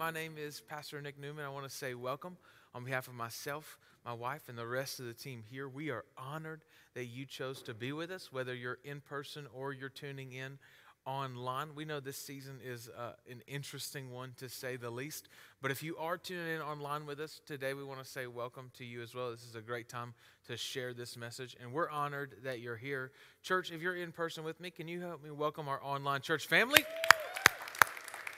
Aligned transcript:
My 0.00 0.10
name 0.10 0.36
is 0.38 0.62
Pastor 0.62 0.98
Nick 1.02 1.20
Newman. 1.20 1.44
I 1.44 1.50
want 1.50 1.68
to 1.68 1.70
say 1.70 1.92
welcome 1.92 2.38
on 2.74 2.84
behalf 2.84 3.06
of 3.06 3.12
myself, 3.12 3.76
my 4.02 4.14
wife, 4.14 4.48
and 4.48 4.56
the 4.56 4.66
rest 4.66 4.98
of 4.98 5.04
the 5.04 5.12
team 5.12 5.44
here. 5.50 5.68
We 5.68 5.90
are 5.90 6.06
honored 6.16 6.62
that 6.94 7.04
you 7.04 7.26
chose 7.26 7.60
to 7.64 7.74
be 7.74 7.92
with 7.92 8.10
us, 8.10 8.32
whether 8.32 8.54
you're 8.54 8.78
in 8.82 9.02
person 9.02 9.46
or 9.52 9.74
you're 9.74 9.90
tuning 9.90 10.32
in 10.32 10.58
online. 11.04 11.74
We 11.74 11.84
know 11.84 12.00
this 12.00 12.16
season 12.16 12.60
is 12.64 12.88
uh, 12.88 13.12
an 13.30 13.42
interesting 13.46 14.10
one 14.10 14.32
to 14.38 14.48
say 14.48 14.76
the 14.76 14.88
least. 14.88 15.28
But 15.60 15.70
if 15.70 15.82
you 15.82 15.98
are 15.98 16.16
tuning 16.16 16.54
in 16.54 16.62
online 16.62 17.04
with 17.04 17.20
us 17.20 17.42
today, 17.44 17.74
we 17.74 17.84
want 17.84 18.02
to 18.02 18.10
say 18.10 18.26
welcome 18.26 18.70
to 18.78 18.86
you 18.86 19.02
as 19.02 19.14
well. 19.14 19.30
This 19.30 19.44
is 19.44 19.54
a 19.54 19.60
great 19.60 19.90
time 19.90 20.14
to 20.46 20.56
share 20.56 20.94
this 20.94 21.14
message, 21.18 21.58
and 21.60 21.74
we're 21.74 21.90
honored 21.90 22.36
that 22.44 22.60
you're 22.60 22.74
here. 22.74 23.12
Church, 23.42 23.70
if 23.70 23.82
you're 23.82 23.96
in 23.96 24.12
person 24.12 24.44
with 24.44 24.60
me, 24.60 24.70
can 24.70 24.88
you 24.88 25.02
help 25.02 25.22
me 25.22 25.30
welcome 25.30 25.68
our 25.68 25.84
online 25.84 26.22
church 26.22 26.46
family? 26.46 26.86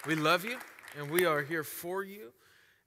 We 0.08 0.16
love 0.16 0.44
you, 0.44 0.56
and 0.98 1.10
we 1.10 1.24
are 1.24 1.42
here 1.42 1.64
for 1.64 2.04
you. 2.04 2.32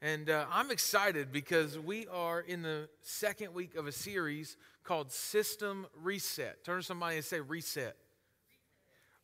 And 0.02 0.30
uh, 0.30 0.46
I'm 0.52 0.72
excited 0.72 1.32
because 1.32 1.80
we 1.80 2.08
are 2.08 2.42
in 2.42 2.62
the 2.62 2.90
second 3.02 3.54
week 3.54 3.76
of 3.76 3.88
a 3.88 3.92
series 3.92 4.58
called 4.84 5.12
System 5.12 5.88
Reset. 6.02 6.64
Turn 6.64 6.82
to 6.82 6.86
somebody 6.86 7.16
and 7.16 7.26
say, 7.26 7.40
Reset. 7.40 7.96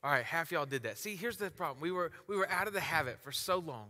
All 0.03 0.11
right, 0.11 0.23
half 0.23 0.51
y'all 0.51 0.65
did 0.65 0.83
that. 0.83 0.97
See, 0.97 1.15
here's 1.15 1.37
the 1.37 1.51
problem. 1.51 1.81
We 1.81 1.91
were, 1.91 2.11
we 2.27 2.35
were 2.35 2.49
out 2.49 2.67
of 2.67 2.73
the 2.73 2.79
habit 2.79 3.19
for 3.21 3.31
so 3.31 3.59
long 3.59 3.89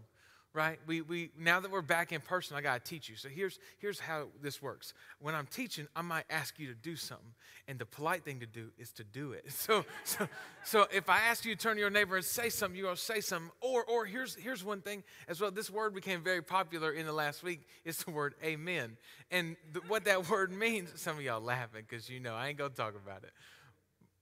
right? 0.54 0.80
We, 0.86 1.02
we, 1.02 1.32
now 1.38 1.60
that 1.62 1.72
we're 1.72 1.82
back 1.82 2.12
in 2.12 2.20
person, 2.20 2.58
I 2.58 2.62
got 2.62 2.84
to 2.84 2.90
teach 2.90 3.08
you. 3.08 3.16
So 3.16 3.30
here's, 3.30 3.58
here's 3.80 4.00
how 4.00 4.28
this 4.42 4.62
works. 4.62 4.94
When 5.20 5.34
I'm 5.34 5.46
teaching, 5.46 5.88
I 5.96 6.02
might 6.02 6.26
ask 6.30 6.60
you 6.60 6.68
to 6.68 6.74
do 6.74 6.96
something, 6.96 7.34
and 7.68 7.80
the 7.80 7.86
polite 7.86 8.26
thing 8.26 8.42
to 8.42 8.46
do 8.46 8.70
is 8.78 8.92
to 8.94 9.04
do 9.04 9.32
it. 9.34 9.46
So, 9.62 9.86
so, 10.04 10.28
so 10.64 10.88
if 10.92 11.08
I 11.08 11.20
ask 11.20 11.46
you 11.46 11.56
to 11.56 11.62
turn 11.62 11.76
to 11.76 11.80
your 11.80 11.92
neighbor 11.92 12.16
and 12.16 12.26
say 12.26 12.50
something, 12.50 12.76
you're 12.76 12.88
going 12.88 12.96
to 12.96 13.02
say 13.02 13.22
something. 13.22 13.52
Or, 13.62 13.86
or 13.86 14.06
here's, 14.06 14.34
here's 14.36 14.64
one 14.64 14.82
thing 14.82 15.04
as 15.28 15.40
well. 15.40 15.52
This 15.52 15.70
word 15.70 15.94
became 15.94 16.24
very 16.24 16.42
popular 16.42 16.92
in 16.92 17.06
the 17.06 17.14
last 17.14 17.44
week. 17.44 17.62
It's 17.86 18.04
the 18.04 18.12
word 18.12 18.34
amen. 18.44 18.98
And 19.30 19.56
what 19.88 20.06
that 20.06 20.30
word 20.30 20.52
means, 20.52 21.00
some 21.00 21.18
of 21.18 21.24
y'all 21.24 21.42
laughing 21.42 21.84
because 21.88 22.10
you 22.10 22.20
know 22.20 22.34
I 22.34 22.48
ain't 22.48 22.58
going 22.58 22.72
to 22.72 22.76
talk 22.76 22.96
about 22.96 23.24
it. 23.24 23.32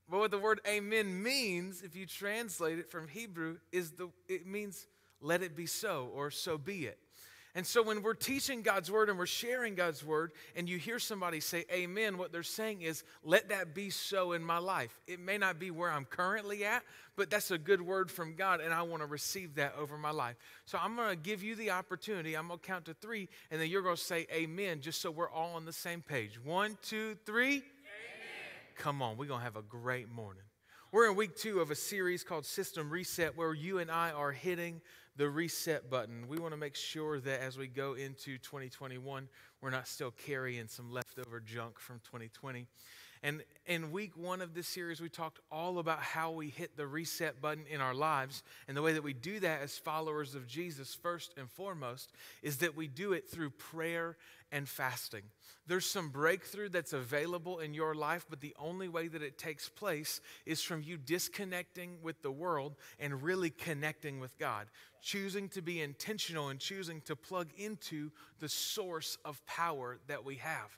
But 0.10 0.20
what 0.20 0.32
the 0.32 0.40
word 0.40 0.60
amen 0.68 1.24
means, 1.24 1.82
if 1.82 1.96
you 1.96 2.06
translate 2.06 2.80
it 2.80 2.92
from 2.92 3.08
Hebrew, 3.08 3.58
is 3.72 3.92
the 3.92 4.10
it 4.28 4.46
means– 4.46 4.86
let 5.22 5.42
it 5.42 5.56
be 5.56 5.66
so, 5.66 6.10
or 6.14 6.32
so 6.32 6.58
be 6.58 6.86
it. 6.86 6.98
And 7.56 7.66
so 7.66 7.82
when 7.82 8.04
we're 8.04 8.14
teaching 8.14 8.62
God's 8.62 8.92
word 8.92 9.10
and 9.10 9.18
we're 9.18 9.26
sharing 9.26 9.74
God's 9.74 10.06
word, 10.06 10.34
and 10.56 10.70
you 10.70 10.78
hear 10.78 11.00
somebody 11.00 11.40
say 11.40 11.66
amen, 11.74 12.18
what 12.18 12.32
they're 12.32 12.44
saying 12.44 12.84
is, 12.84 13.04
let 13.24 13.50
that 13.50 13.74
be 13.74 13.90
so 13.90 14.34
in 14.34 14.44
my 14.44 14.60
life. 14.60 15.00
It 15.08 15.20
may 15.20 15.40
not 15.40 15.60
be 15.60 15.72
where 15.72 15.92
I'm 15.92 16.06
currently 16.06 16.64
at, 16.64 16.84
but 17.16 17.32
that's 17.32 17.50
a 17.50 17.58
good 17.58 17.82
word 17.82 18.12
from 18.12 18.36
God, 18.36 18.62
and 18.62 18.72
I 18.72 18.84
want 18.84 19.02
to 19.02 19.08
receive 19.08 19.56
that 19.56 19.74
over 19.80 19.98
my 19.98 20.12
life. 20.12 20.36
So 20.66 20.78
I'm 20.80 20.96
going 20.96 21.10
to 21.10 21.16
give 21.16 21.42
you 21.42 21.56
the 21.56 21.72
opportunity. 21.72 22.36
I'm 22.36 22.48
going 22.48 22.60
to 22.60 22.66
count 22.66 22.86
to 22.86 22.94
three, 22.94 23.28
and 23.50 23.60
then 23.60 23.68
you're 23.68 23.82
going 23.82 23.98
to 23.98 24.02
say 24.02 24.28
amen, 24.32 24.82
just 24.82 25.02
so 25.02 25.10
we're 25.10 25.30
all 25.30 25.56
on 25.56 25.66
the 25.66 25.74
same 25.74 26.04
page. 26.04 26.40
One, 26.42 26.78
two, 26.84 27.18
three. 27.26 27.56
Amen. 27.56 27.64
Come 28.78 29.02
on, 29.02 29.18
we're 29.18 29.26
going 29.26 29.40
to 29.40 29.46
have 29.46 29.58
a 29.58 29.64
great 29.64 30.08
morning. 30.08 30.44
We're 30.92 31.10
in 31.10 31.16
week 31.16 31.36
two 31.36 31.60
of 31.60 31.72
a 31.72 31.76
series 31.76 32.24
called 32.24 32.46
System 32.46 32.90
Reset, 32.90 33.36
where 33.36 33.54
you 33.54 33.80
and 33.80 33.92
I 33.92 34.12
are 34.12 34.32
hitting 34.32 34.82
the 35.20 35.30
reset 35.30 35.90
button. 35.90 36.30
We 36.30 36.38
want 36.38 36.54
to 36.54 36.58
make 36.58 36.78
sure 36.78 37.20
that 37.20 37.42
as 37.42 37.58
we 37.58 37.68
go 37.68 37.96
into 37.96 38.38
2021, 38.38 39.28
we're 39.62 39.70
not 39.70 39.86
still 39.86 40.12
carrying 40.12 40.70
some 40.70 40.94
leftover 40.94 41.42
junk 41.42 41.78
from 41.78 42.00
2020. 42.06 42.66
And 43.22 43.44
in 43.66 43.92
week 43.92 44.16
one 44.16 44.42
of 44.42 44.54
this 44.54 44.68
series, 44.68 45.02
we 45.02 45.10
talked 45.10 45.40
all 45.52 45.80
about 45.80 46.00
how 46.00 46.32
we 46.32 46.50
hit 46.50 46.78
the 46.78 46.88
reset 46.88 47.42
button 47.42 47.66
in 47.70 47.82
our 47.82 47.94
lives. 47.94 48.44
And 48.68 48.78
the 48.78 48.82
way 48.82 48.94
that 48.94 49.04
we 49.04 49.14
do 49.14 49.42
that 49.42 49.62
as 49.62 49.78
followers 49.78 50.36
of 50.36 50.48
Jesus, 50.48 50.96
first 50.96 51.34
and 51.38 51.50
foremost, 51.50 52.14
is 52.42 52.58
that 52.58 52.78
we 52.78 52.88
do 52.88 53.12
it 53.12 53.30
through 53.30 53.50
prayer 53.50 54.16
and 54.52 54.68
fasting. 54.68 55.24
There's 55.68 55.86
some 55.86 56.10
breakthrough 56.10 56.70
that's 56.70 56.94
available 56.94 57.60
in 57.60 57.74
your 57.74 57.94
life, 57.94 58.26
but 58.30 58.40
the 58.40 58.56
only 58.58 58.88
way 58.88 59.10
that 59.10 59.22
it 59.22 59.38
takes 59.38 59.68
place 59.68 60.22
is 60.46 60.62
from 60.62 60.82
you 60.82 60.98
disconnecting 60.98 61.98
with 62.02 62.22
the 62.22 62.32
world 62.32 62.76
and 63.00 63.22
really 63.22 63.50
connecting 63.50 64.20
with 64.20 64.38
God, 64.40 64.68
choosing 65.02 65.50
to 65.50 65.62
be 65.62 65.82
intentional 65.82 66.48
and 66.48 66.60
choosing 66.60 67.02
to 67.02 67.16
plug 67.16 67.50
into 67.58 68.12
the 68.40 68.50
source 68.50 69.18
of 69.26 69.46
power 69.46 70.00
that 70.08 70.24
we 70.24 70.36
have. 70.38 70.78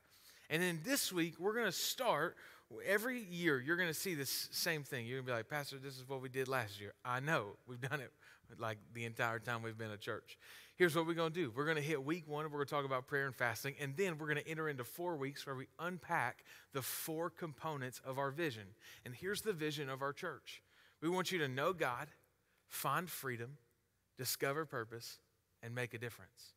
And 0.51 0.62
then 0.62 0.81
this 0.84 1.13
week, 1.13 1.39
we're 1.39 1.53
going 1.53 1.66
to 1.66 1.72
start. 1.72 2.35
Every 2.85 3.19
year, 3.19 3.59
you're 3.59 3.78
going 3.78 3.89
to 3.89 3.94
see 3.94 4.16
this 4.16 4.50
same 4.51 4.84
thing. 4.84 5.06
You're 5.06 5.17
going 5.17 5.25
to 5.25 5.31
be 5.31 5.35
like, 5.38 5.50
Pastor, 5.50 5.78
this 5.78 5.97
is 5.97 6.07
what 6.07 6.22
we 6.22 6.29
did 6.29 6.47
last 6.47 6.79
year. 6.79 6.94
I 7.03 7.22
know. 7.22 7.56
We've 7.67 7.81
done 7.81 8.01
it 8.01 8.12
like 8.59 8.78
the 8.94 9.06
entire 9.06 9.39
time 9.39 9.63
we've 9.63 9.78
been 9.78 9.91
a 9.91 9.97
church. 9.97 10.38
Here's 10.75 10.95
what 10.95 11.07
we're 11.07 11.13
going 11.13 11.31
to 11.31 11.39
do 11.39 11.51
we're 11.56 11.66
going 11.66 11.78
to 11.78 11.81
hit 11.81 12.03
week 12.03 12.28
one, 12.28 12.45
we're 12.45 12.57
going 12.57 12.66
to 12.66 12.73
talk 12.73 12.85
about 12.85 13.07
prayer 13.07 13.28
and 13.28 13.35
fasting. 13.35 13.75
And 13.79 13.95
then 13.95 14.17
we're 14.17 14.28
going 14.28 14.44
to 14.44 14.47
enter 14.47 14.67
into 14.67 14.84
four 14.84 15.16
weeks 15.16 15.45
where 15.45 15.56
we 15.56 15.67
unpack 15.79 16.44
the 16.73 16.81
four 16.81 17.29
components 17.29 18.01
of 18.06 18.19
our 18.19 18.31
vision. 18.31 18.63
And 19.06 19.16
here's 19.16 19.41
the 19.41 19.53
vision 19.53 19.89
of 19.89 20.01
our 20.01 20.13
church 20.13 20.62
we 21.01 21.09
want 21.09 21.31
you 21.31 21.39
to 21.39 21.47
know 21.47 21.72
God, 21.72 22.07
find 22.68 23.09
freedom, 23.09 23.57
discover 24.18 24.66
purpose, 24.66 25.19
and 25.63 25.73
make 25.73 25.94
a 25.94 25.97
difference. 25.97 26.53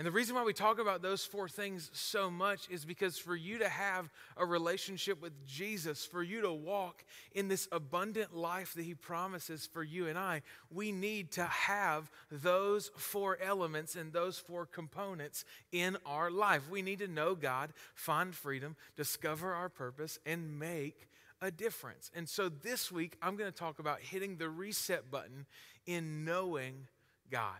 And 0.00 0.06
the 0.06 0.12
reason 0.12 0.34
why 0.34 0.44
we 0.44 0.54
talk 0.54 0.78
about 0.78 1.02
those 1.02 1.26
four 1.26 1.46
things 1.46 1.90
so 1.92 2.30
much 2.30 2.66
is 2.70 2.86
because 2.86 3.18
for 3.18 3.36
you 3.36 3.58
to 3.58 3.68
have 3.68 4.08
a 4.38 4.46
relationship 4.46 5.20
with 5.20 5.34
Jesus, 5.46 6.06
for 6.06 6.22
you 6.22 6.40
to 6.40 6.50
walk 6.50 7.04
in 7.34 7.48
this 7.48 7.68
abundant 7.70 8.34
life 8.34 8.72
that 8.72 8.84
He 8.84 8.94
promises 8.94 9.68
for 9.70 9.82
you 9.82 10.06
and 10.06 10.18
I, 10.18 10.40
we 10.70 10.90
need 10.90 11.32
to 11.32 11.44
have 11.44 12.10
those 12.30 12.90
four 12.96 13.36
elements 13.42 13.94
and 13.94 14.10
those 14.10 14.38
four 14.38 14.64
components 14.64 15.44
in 15.70 15.98
our 16.06 16.30
life. 16.30 16.70
We 16.70 16.80
need 16.80 17.00
to 17.00 17.06
know 17.06 17.34
God, 17.34 17.74
find 17.92 18.34
freedom, 18.34 18.76
discover 18.96 19.52
our 19.52 19.68
purpose, 19.68 20.18
and 20.24 20.58
make 20.58 21.08
a 21.42 21.50
difference. 21.50 22.10
And 22.14 22.26
so 22.26 22.48
this 22.48 22.90
week, 22.90 23.18
I'm 23.20 23.36
going 23.36 23.52
to 23.52 23.58
talk 23.58 23.78
about 23.78 24.00
hitting 24.00 24.36
the 24.36 24.48
reset 24.48 25.10
button 25.10 25.44
in 25.84 26.24
knowing 26.24 26.86
God. 27.30 27.58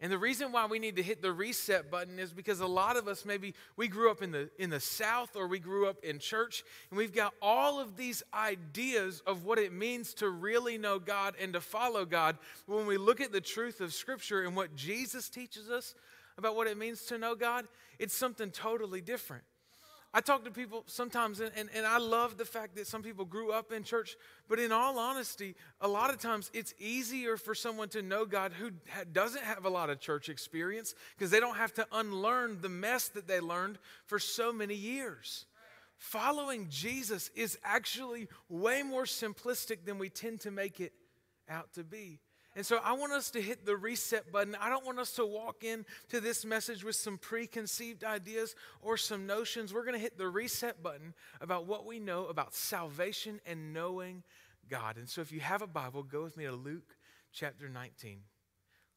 And 0.00 0.12
the 0.12 0.18
reason 0.18 0.52
why 0.52 0.66
we 0.66 0.78
need 0.78 0.94
to 0.96 1.02
hit 1.02 1.22
the 1.22 1.32
reset 1.32 1.90
button 1.90 2.20
is 2.20 2.32
because 2.32 2.60
a 2.60 2.66
lot 2.66 2.96
of 2.96 3.08
us 3.08 3.24
maybe 3.24 3.54
we 3.76 3.88
grew 3.88 4.10
up 4.12 4.22
in 4.22 4.30
the 4.30 4.48
in 4.56 4.70
the 4.70 4.78
south 4.78 5.34
or 5.34 5.48
we 5.48 5.58
grew 5.58 5.88
up 5.88 6.04
in 6.04 6.20
church 6.20 6.62
and 6.90 6.98
we've 6.98 7.14
got 7.14 7.34
all 7.42 7.80
of 7.80 7.96
these 7.96 8.22
ideas 8.32 9.22
of 9.26 9.44
what 9.44 9.58
it 9.58 9.72
means 9.72 10.14
to 10.14 10.30
really 10.30 10.78
know 10.78 11.00
God 11.00 11.34
and 11.40 11.52
to 11.54 11.60
follow 11.60 12.04
God. 12.04 12.38
When 12.66 12.86
we 12.86 12.96
look 12.96 13.20
at 13.20 13.32
the 13.32 13.40
truth 13.40 13.80
of 13.80 13.92
scripture 13.92 14.42
and 14.42 14.54
what 14.54 14.76
Jesus 14.76 15.28
teaches 15.28 15.68
us 15.68 15.96
about 16.36 16.54
what 16.54 16.68
it 16.68 16.78
means 16.78 17.02
to 17.06 17.18
know 17.18 17.34
God, 17.34 17.66
it's 17.98 18.14
something 18.14 18.52
totally 18.52 19.00
different. 19.00 19.42
I 20.14 20.22
talk 20.22 20.44
to 20.44 20.50
people 20.50 20.84
sometimes, 20.86 21.40
and, 21.40 21.52
and, 21.54 21.68
and, 21.74 21.84
I 21.84 21.98
love 21.98 22.38
the 22.38 22.46
fact 22.46 22.76
that 22.76 22.86
some 22.86 23.02
people 23.02 23.26
grew 23.26 23.52
up 23.52 23.72
in 23.72 23.82
church, 23.82 24.16
but 24.48 24.58
in 24.58 24.72
all 24.72 24.98
honesty, 24.98 25.54
a 25.82 25.88
lot 25.88 26.08
of 26.08 26.18
times 26.18 26.50
it's 26.54 26.72
easier 26.78 27.36
for 27.36 27.54
someone 27.54 27.90
to 27.90 28.00
know 28.00 28.24
God 28.24 28.54
who 28.54 28.70
ha- 28.88 29.04
doesn't 29.12 29.44
have 29.44 29.66
a 29.66 29.68
lot 29.68 29.90
of 29.90 30.00
church 30.00 30.30
experience 30.30 30.94
because 31.16 31.30
they 31.30 31.40
don't 31.40 31.56
have 31.56 31.74
to 31.74 31.86
unlearn 31.92 32.62
the 32.62 32.70
mess 32.70 33.08
that 33.08 33.28
they 33.28 33.38
learned 33.38 33.78
for 34.06 34.18
so 34.18 34.50
many 34.50 34.74
years. 34.74 35.44
Following 35.98 36.68
Jesus 36.70 37.30
is 37.34 37.58
actually 37.62 38.28
way 38.48 38.82
more 38.82 39.04
simplistic 39.04 39.84
than 39.84 39.98
we 39.98 40.08
tend 40.08 40.40
to 40.40 40.50
make 40.50 40.80
it 40.80 40.92
out 41.50 41.74
to 41.74 41.84
be. 41.84 42.20
And 42.58 42.66
so 42.66 42.80
I 42.82 42.94
want 42.94 43.12
us 43.12 43.30
to 43.30 43.40
hit 43.40 43.64
the 43.64 43.76
reset 43.76 44.32
button. 44.32 44.56
I 44.60 44.68
don't 44.68 44.84
want 44.84 44.98
us 44.98 45.12
to 45.12 45.24
walk 45.24 45.62
in 45.62 45.86
to 46.08 46.20
this 46.20 46.44
message 46.44 46.82
with 46.82 46.96
some 46.96 47.16
preconceived 47.16 48.02
ideas 48.02 48.56
or 48.82 48.96
some 48.96 49.28
notions. 49.28 49.72
We're 49.72 49.84
going 49.84 49.94
to 49.94 50.00
hit 50.00 50.18
the 50.18 50.26
reset 50.26 50.82
button 50.82 51.14
about 51.40 51.66
what 51.66 51.86
we 51.86 52.00
know 52.00 52.26
about 52.26 52.56
salvation 52.56 53.40
and 53.46 53.72
knowing 53.72 54.24
God. 54.68 54.96
And 54.96 55.08
so 55.08 55.20
if 55.20 55.30
you 55.30 55.38
have 55.38 55.62
a 55.62 55.68
Bible, 55.68 56.02
go 56.02 56.24
with 56.24 56.36
me 56.36 56.46
to 56.46 56.52
Luke 56.52 56.96
chapter 57.32 57.68
19. 57.68 58.22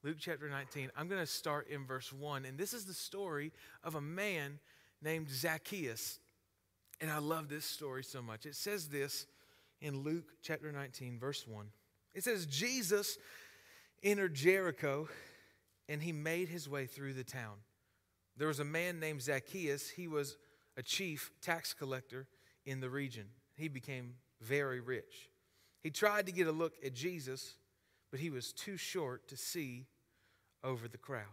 Luke 0.01 0.17
chapter 0.19 0.50
19. 0.50 0.89
I'm 0.97 1.07
going 1.07 1.21
to 1.21 1.27
start 1.27 1.67
in 1.67 1.85
verse 1.85 2.12
1. 2.12 2.45
And 2.45 2.57
this 2.57 2.74
is 2.74 2.86
the 2.86 2.95
story 2.95 3.51
of 3.83 3.94
a 3.94 4.01
man 4.01 4.57
named 5.03 5.30
Zacchaeus. 5.30 6.18
And 7.00 7.12
I 7.12 7.19
love 7.19 7.47
this 7.47 7.65
story 7.65 8.03
so 8.03 8.24
much. 8.24 8.47
It 8.47 8.56
says 8.56 8.88
this 8.88 9.27
in 9.81 10.01
Luke 10.01 10.33
chapter 10.41 10.71
19, 10.71 11.19
verse 11.19 11.47
1. 11.47 11.68
It 12.15 12.24
says, 12.24 12.47
Jesus 12.47 13.19
entered 14.03 14.33
Jericho 14.33 15.07
and 15.88 16.01
he 16.01 16.12
made 16.12 16.50
his 16.50 16.69
way 16.69 16.86
through 16.86 17.13
the 17.13 17.24
town. 17.24 17.57
There 18.38 18.48
was 18.48 18.59
a 18.59 18.65
man 18.65 19.00
named 19.00 19.21
Zacchaeus. 19.21 19.89
He 19.89 20.07
was 20.07 20.38
a 20.77 20.83
chief 20.83 21.31
tax 21.42 21.74
collector 21.74 22.27
in 22.65 22.80
the 22.80 22.89
region. 22.89 23.25
He 23.56 23.68
became 23.68 24.15
very 24.39 24.80
rich. 24.80 25.30
He 25.83 25.89
tried 25.89 26.25
to 26.27 26.31
get 26.31 26.48
a 26.48 26.51
look 26.51 26.74
at 26.86 26.94
Jesus, 26.94 27.56
but 28.09 28.19
he 28.19 28.30
was 28.30 28.53
too 28.53 28.77
short 28.77 29.27
to 29.30 29.38
see 29.38 29.88
over 30.63 30.88
the 30.88 30.98
crowd. 30.98 31.25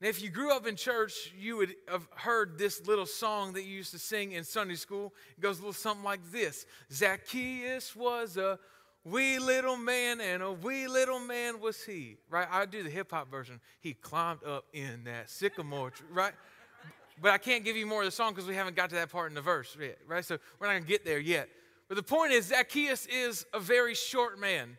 Now, 0.00 0.08
if 0.08 0.22
you 0.22 0.28
grew 0.28 0.54
up 0.54 0.66
in 0.66 0.76
church, 0.76 1.32
you 1.38 1.56
would 1.56 1.74
have 1.88 2.06
heard 2.14 2.58
this 2.58 2.86
little 2.86 3.06
song 3.06 3.52
that 3.52 3.62
you 3.62 3.76
used 3.76 3.92
to 3.92 3.98
sing 3.98 4.32
in 4.32 4.44
Sunday 4.44 4.74
school. 4.74 5.14
It 5.36 5.40
goes 5.40 5.58
a 5.58 5.60
little 5.60 5.72
something 5.72 6.04
like 6.04 6.20
this 6.32 6.66
Zacchaeus 6.92 7.94
was 7.94 8.36
a 8.36 8.58
wee 9.04 9.38
little 9.38 9.76
man, 9.76 10.20
and 10.20 10.42
a 10.42 10.52
wee 10.52 10.88
little 10.88 11.20
man 11.20 11.60
was 11.60 11.84
he. 11.84 12.16
Right? 12.30 12.48
I 12.50 12.66
do 12.66 12.82
the 12.82 12.90
hip 12.90 13.10
hop 13.10 13.30
version. 13.30 13.60
He 13.80 13.94
climbed 13.94 14.44
up 14.44 14.64
in 14.72 15.04
that 15.04 15.30
sycamore 15.30 15.90
tree, 15.90 16.06
right? 16.12 16.32
But 17.22 17.30
I 17.30 17.38
can't 17.38 17.64
give 17.64 17.76
you 17.76 17.86
more 17.86 18.00
of 18.00 18.06
the 18.06 18.10
song 18.10 18.32
because 18.32 18.48
we 18.48 18.54
haven't 18.54 18.76
got 18.76 18.90
to 18.90 18.96
that 18.96 19.10
part 19.10 19.30
in 19.30 19.34
the 19.34 19.40
verse 19.40 19.76
yet, 19.80 19.98
right? 20.06 20.24
So 20.24 20.38
we're 20.58 20.66
not 20.66 20.72
going 20.72 20.82
to 20.82 20.88
get 20.88 21.04
there 21.04 21.20
yet. 21.20 21.48
But 21.88 21.96
the 21.96 22.02
point 22.02 22.32
is, 22.32 22.46
Zacchaeus 22.46 23.06
is 23.06 23.46
a 23.52 23.60
very 23.60 23.94
short 23.94 24.38
man. 24.38 24.76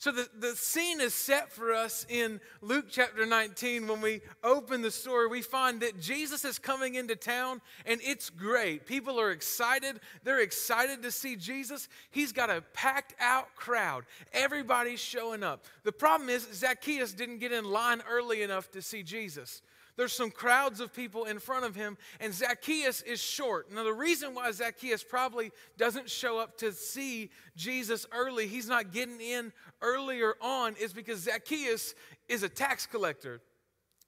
So 0.00 0.10
the, 0.12 0.30
the 0.38 0.56
scene 0.56 0.98
is 0.98 1.12
set 1.12 1.52
for 1.52 1.74
us 1.74 2.06
in 2.08 2.40
Luke 2.62 2.86
chapter 2.88 3.26
19. 3.26 3.86
When 3.86 4.00
we 4.00 4.22
open 4.42 4.80
the 4.80 4.90
story, 4.90 5.28
we 5.28 5.42
find 5.42 5.82
that 5.82 6.00
Jesus 6.00 6.42
is 6.42 6.58
coming 6.58 6.94
into 6.94 7.14
town 7.14 7.60
and 7.84 8.00
it's 8.02 8.30
great. 8.30 8.86
People 8.86 9.20
are 9.20 9.30
excited. 9.30 10.00
They're 10.24 10.40
excited 10.40 11.02
to 11.02 11.10
see 11.10 11.36
Jesus. 11.36 11.86
He's 12.10 12.32
got 12.32 12.48
a 12.48 12.62
packed 12.72 13.14
out 13.20 13.54
crowd. 13.56 14.06
Everybody's 14.32 15.00
showing 15.00 15.42
up. 15.42 15.66
The 15.82 15.92
problem 15.92 16.30
is, 16.30 16.48
Zacchaeus 16.50 17.12
didn't 17.12 17.36
get 17.36 17.52
in 17.52 17.66
line 17.66 18.02
early 18.08 18.40
enough 18.40 18.70
to 18.70 18.80
see 18.80 19.02
Jesus. 19.02 19.60
There's 19.96 20.12
some 20.12 20.30
crowds 20.30 20.80
of 20.80 20.94
people 20.94 21.24
in 21.24 21.38
front 21.38 21.64
of 21.64 21.74
him, 21.74 21.98
and 22.20 22.32
Zacchaeus 22.32 23.02
is 23.02 23.20
short. 23.20 23.70
Now, 23.72 23.84
the 23.84 23.92
reason 23.92 24.34
why 24.34 24.50
Zacchaeus 24.52 25.02
probably 25.02 25.52
doesn't 25.76 26.08
show 26.08 26.38
up 26.38 26.58
to 26.58 26.72
see 26.72 27.30
Jesus 27.56 28.06
early, 28.12 28.46
he's 28.46 28.68
not 28.68 28.92
getting 28.92 29.20
in 29.20 29.52
earlier 29.82 30.34
on, 30.40 30.76
is 30.76 30.92
because 30.92 31.20
Zacchaeus 31.20 31.94
is 32.28 32.42
a 32.42 32.48
tax 32.48 32.86
collector. 32.86 33.40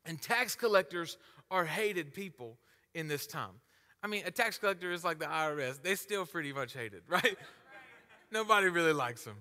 And 0.05 0.21
tax 0.21 0.55
collectors 0.57 1.19
are 1.51 1.65
hated 1.65 2.15
people 2.15 2.59
in 2.95 3.09
this 3.09 3.27
time. 3.27 3.61
I 4.03 4.09
mean, 4.09 4.25
a 4.27 4.31
tax 4.31 4.59
collector 4.59 4.91
is 4.91 5.05
like 5.05 5.19
the 5.19 5.27
IRS, 5.27 5.81
they 5.83 5.95
still 5.95 6.27
pretty 6.27 6.53
much 6.53 6.73
hated, 6.73 7.03
right? 7.09 7.37
Nobody 8.31 8.69
really 8.69 8.93
likes 8.93 9.25
them. 9.25 9.37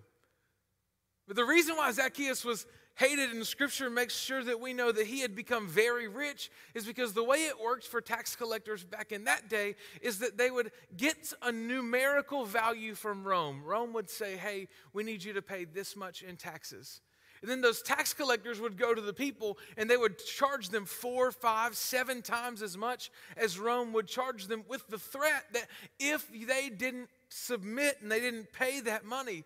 But 1.28 1.36
the 1.38 1.46
reason 1.46 1.78
why 1.78 1.92
Zacchaeus 1.92 2.44
was 2.44 2.66
hated 2.96 3.32
in 3.32 3.44
scripture 3.44 3.90
makes 3.90 4.16
sure 4.16 4.44
that 4.44 4.60
we 4.60 4.74
know 4.74 4.92
that 4.92 5.08
he 5.08 5.22
had 5.22 5.36
become 5.36 5.68
very 5.68 6.08
rich 6.08 6.52
is 6.74 6.86
because 6.86 7.14
the 7.14 7.24
way 7.24 7.46
it 7.46 7.60
worked 7.64 7.86
for 7.86 8.02
tax 8.02 8.36
collectors 8.36 8.84
back 8.84 9.12
in 9.12 9.24
that 9.26 9.50
day 9.50 9.76
is 10.02 10.20
that 10.20 10.38
they 10.38 10.52
would 10.52 10.72
get 10.98 11.34
a 11.42 11.52
numerical 11.52 12.46
value 12.46 12.96
from 12.96 13.24
Rome. 13.24 13.64
Rome 13.64 13.94
would 13.94 14.10
say, 14.10 14.38
hey, 14.38 14.68
we 14.94 15.04
need 15.04 15.24
you 15.24 15.34
to 15.34 15.42
pay 15.42 15.66
this 15.66 15.96
much 15.96 16.22
in 16.22 16.36
taxes. 16.36 17.02
And 17.42 17.50
then 17.50 17.62
those 17.62 17.82
tax 17.82 18.14
collectors 18.14 18.60
would 18.60 18.78
go 18.78 18.94
to 18.94 19.02
the 19.02 19.14
people 19.14 19.58
and 19.76 19.90
they 19.90 19.98
would 19.98 20.20
charge 20.20 20.70
them 20.70 20.86
four, 20.86 21.32
five, 21.32 21.76
seven 21.76 22.22
times 22.22 22.62
as 22.62 22.78
much 22.78 23.10
as 23.36 23.58
Rome 23.58 23.94
would 23.94 24.08
charge 24.08 24.46
them 24.46 24.64
with 24.70 24.88
the 24.90 25.00
threat 25.00 25.46
that 25.54 25.66
if 26.00 26.28
they 26.32 26.70
didn't 26.70 27.10
submit 27.30 27.98
and 28.02 28.12
they 28.12 28.20
didn't 28.20 28.54
pay 28.54 28.80
that 28.82 29.06
money, 29.06 29.44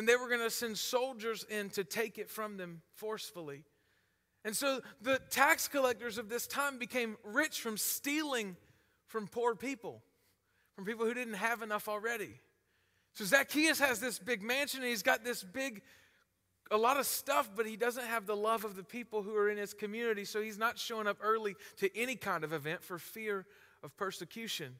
then 0.00 0.06
they 0.06 0.16
were 0.16 0.28
going 0.28 0.40
to 0.40 0.50
send 0.50 0.78
soldiers 0.78 1.44
in 1.50 1.68
to 1.68 1.84
take 1.84 2.16
it 2.16 2.30
from 2.30 2.56
them 2.56 2.80
forcefully. 2.94 3.64
And 4.46 4.56
so 4.56 4.80
the 5.02 5.20
tax 5.28 5.68
collectors 5.68 6.16
of 6.16 6.30
this 6.30 6.46
time 6.46 6.78
became 6.78 7.18
rich 7.22 7.60
from 7.60 7.76
stealing 7.76 8.56
from 9.08 9.26
poor 9.26 9.54
people, 9.54 10.02
from 10.74 10.86
people 10.86 11.04
who 11.04 11.12
didn't 11.12 11.34
have 11.34 11.60
enough 11.60 11.86
already. 11.86 12.40
So 13.12 13.26
Zacchaeus 13.26 13.78
has 13.80 14.00
this 14.00 14.18
big 14.18 14.42
mansion 14.42 14.80
and 14.80 14.88
he's 14.88 15.02
got 15.02 15.22
this 15.22 15.42
big, 15.42 15.82
a 16.70 16.78
lot 16.78 16.98
of 16.98 17.04
stuff, 17.04 17.50
but 17.54 17.66
he 17.66 17.76
doesn't 17.76 18.06
have 18.06 18.24
the 18.24 18.36
love 18.36 18.64
of 18.64 18.76
the 18.76 18.84
people 18.84 19.22
who 19.22 19.36
are 19.36 19.50
in 19.50 19.58
his 19.58 19.74
community. 19.74 20.24
So 20.24 20.40
he's 20.40 20.56
not 20.56 20.78
showing 20.78 21.08
up 21.08 21.18
early 21.20 21.56
to 21.78 21.94
any 21.94 22.16
kind 22.16 22.42
of 22.42 22.54
event 22.54 22.82
for 22.82 22.98
fear 22.98 23.44
of 23.82 23.94
persecution. 23.98 24.76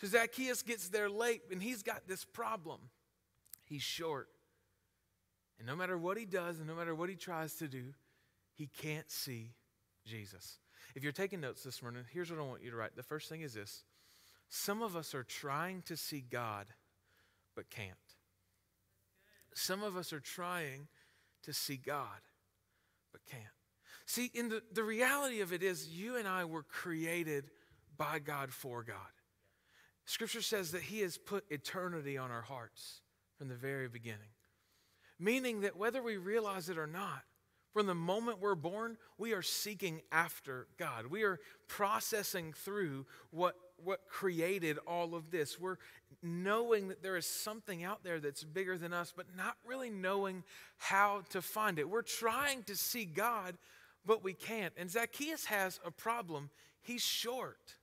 So 0.00 0.06
Zacchaeus 0.06 0.62
gets 0.62 0.88
there 0.88 1.10
late 1.10 1.42
and 1.50 1.62
he's 1.62 1.82
got 1.82 2.08
this 2.08 2.24
problem. 2.24 2.80
He's 3.66 3.82
short. 3.82 4.28
And 5.62 5.68
no 5.68 5.76
matter 5.76 5.96
what 5.96 6.18
he 6.18 6.24
does 6.24 6.58
and 6.58 6.66
no 6.66 6.74
matter 6.74 6.92
what 6.92 7.08
he 7.08 7.14
tries 7.14 7.54
to 7.54 7.68
do, 7.68 7.94
he 8.52 8.66
can't 8.66 9.08
see 9.08 9.52
Jesus. 10.04 10.58
If 10.96 11.04
you're 11.04 11.12
taking 11.12 11.40
notes 11.40 11.62
this 11.62 11.80
morning, 11.82 12.02
here's 12.12 12.32
what 12.32 12.40
I 12.40 12.42
want 12.42 12.64
you 12.64 12.72
to 12.72 12.76
write. 12.76 12.96
The 12.96 13.04
first 13.04 13.28
thing 13.28 13.42
is 13.42 13.54
this 13.54 13.84
some 14.48 14.82
of 14.82 14.96
us 14.96 15.14
are 15.14 15.22
trying 15.22 15.82
to 15.82 15.96
see 15.96 16.20
God, 16.28 16.66
but 17.54 17.70
can't. 17.70 17.90
Some 19.54 19.84
of 19.84 19.96
us 19.96 20.12
are 20.12 20.18
trying 20.18 20.88
to 21.44 21.52
see 21.52 21.76
God, 21.76 22.08
but 23.12 23.20
can't. 23.30 23.44
See, 24.04 24.32
in 24.34 24.48
the, 24.48 24.64
the 24.72 24.82
reality 24.82 25.42
of 25.42 25.52
it 25.52 25.62
is, 25.62 25.86
you 25.86 26.16
and 26.16 26.26
I 26.26 26.44
were 26.44 26.64
created 26.64 27.44
by 27.96 28.18
God 28.18 28.50
for 28.50 28.82
God. 28.82 28.96
Scripture 30.06 30.42
says 30.42 30.72
that 30.72 30.82
He 30.82 31.02
has 31.02 31.18
put 31.18 31.44
eternity 31.50 32.18
on 32.18 32.32
our 32.32 32.42
hearts 32.42 33.02
from 33.38 33.46
the 33.46 33.54
very 33.54 33.86
beginning. 33.86 34.30
Meaning 35.22 35.60
that 35.60 35.76
whether 35.76 36.02
we 36.02 36.16
realize 36.16 36.68
it 36.68 36.76
or 36.76 36.88
not, 36.88 37.22
from 37.72 37.86
the 37.86 37.94
moment 37.94 38.40
we're 38.40 38.56
born, 38.56 38.96
we 39.18 39.32
are 39.34 39.40
seeking 39.40 40.02
after 40.10 40.66
God. 40.78 41.06
We 41.06 41.22
are 41.22 41.38
processing 41.68 42.52
through 42.52 43.06
what, 43.30 43.54
what 43.76 44.08
created 44.08 44.78
all 44.84 45.14
of 45.14 45.30
this. 45.30 45.60
We're 45.60 45.76
knowing 46.24 46.88
that 46.88 47.04
there 47.04 47.16
is 47.16 47.24
something 47.24 47.84
out 47.84 48.02
there 48.02 48.18
that's 48.18 48.42
bigger 48.42 48.76
than 48.76 48.92
us, 48.92 49.12
but 49.16 49.26
not 49.36 49.56
really 49.64 49.90
knowing 49.90 50.42
how 50.76 51.22
to 51.30 51.40
find 51.40 51.78
it. 51.78 51.88
We're 51.88 52.02
trying 52.02 52.64
to 52.64 52.74
see 52.74 53.04
God, 53.04 53.56
but 54.04 54.24
we 54.24 54.32
can't. 54.32 54.72
And 54.76 54.90
Zacchaeus 54.90 55.44
has 55.44 55.78
a 55.86 55.92
problem. 55.92 56.50
He's 56.82 57.02
short. 57.02 57.76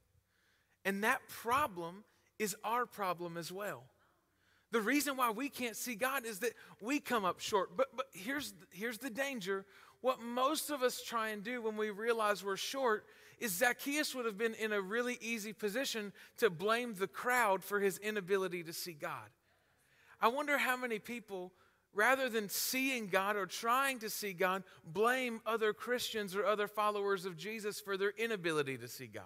And 0.83 1.06
that 1.06 1.21
problem 1.30 2.03
is 2.38 2.53
our 2.65 2.85
problem 2.85 3.38
as 3.38 3.50
well. 3.50 3.83
The 4.71 4.81
reason 4.81 5.18
why 5.18 5.31
we 5.31 5.50
can't 5.50 5.75
see 5.75 5.95
God 5.95 6.25
is 6.25 6.39
that 6.39 6.54
we 6.81 7.00
come 7.00 7.25
up 7.25 7.39
short. 7.39 7.75
But, 7.75 7.88
but 7.95 8.06
here's, 8.13 8.54
here's 8.71 9.00
the 9.00 9.10
danger. 9.10 9.66
What 10.01 10.21
most 10.21 10.69
of 10.69 10.83
us 10.83 11.01
try 11.01 11.30
and 11.30 11.44
do 11.44 11.62
when 11.62 11.75
we 11.75 11.89
realize 11.89 12.44
we're 12.44 12.56
short 12.57 13.06
is 13.39 13.54
Zacchaeus 13.54 14.13
would 14.13 14.25
have 14.25 14.38
been 14.38 14.54
in 14.54 14.71
a 14.71 14.81
really 14.81 15.18
easy 15.21 15.54
position 15.54 16.13
to 16.38 16.50
blame 16.50 16.94
the 16.94 17.07
crowd 17.07 17.63
for 17.63 17.80
his 17.80 17.98
inability 17.98 18.63
to 18.63 18.74
see 18.74 18.94
God. 18.94 19.30
I 20.21 20.27
wonder 20.27 20.57
how 20.57 20.75
many 20.75 21.00
people, 21.00 21.54
rather 21.94 22.30
than 22.30 22.50
seeing 22.50 23.07
God 23.07 23.38
or 23.38 23.45
trying 23.45 24.00
to 24.00 24.10
see 24.10 24.33
God, 24.33 24.63
blame 24.86 25.42
other 25.45 25.74
Christians 25.74 26.36
or 26.36 26.45
other 26.45 26.68
followers 26.68 27.25
of 27.25 27.38
Jesus 27.38 27.80
for 27.80 27.98
their 27.98 28.13
inability 28.18 28.77
to 28.77 28.88
see 28.88 29.07
God. 29.07 29.24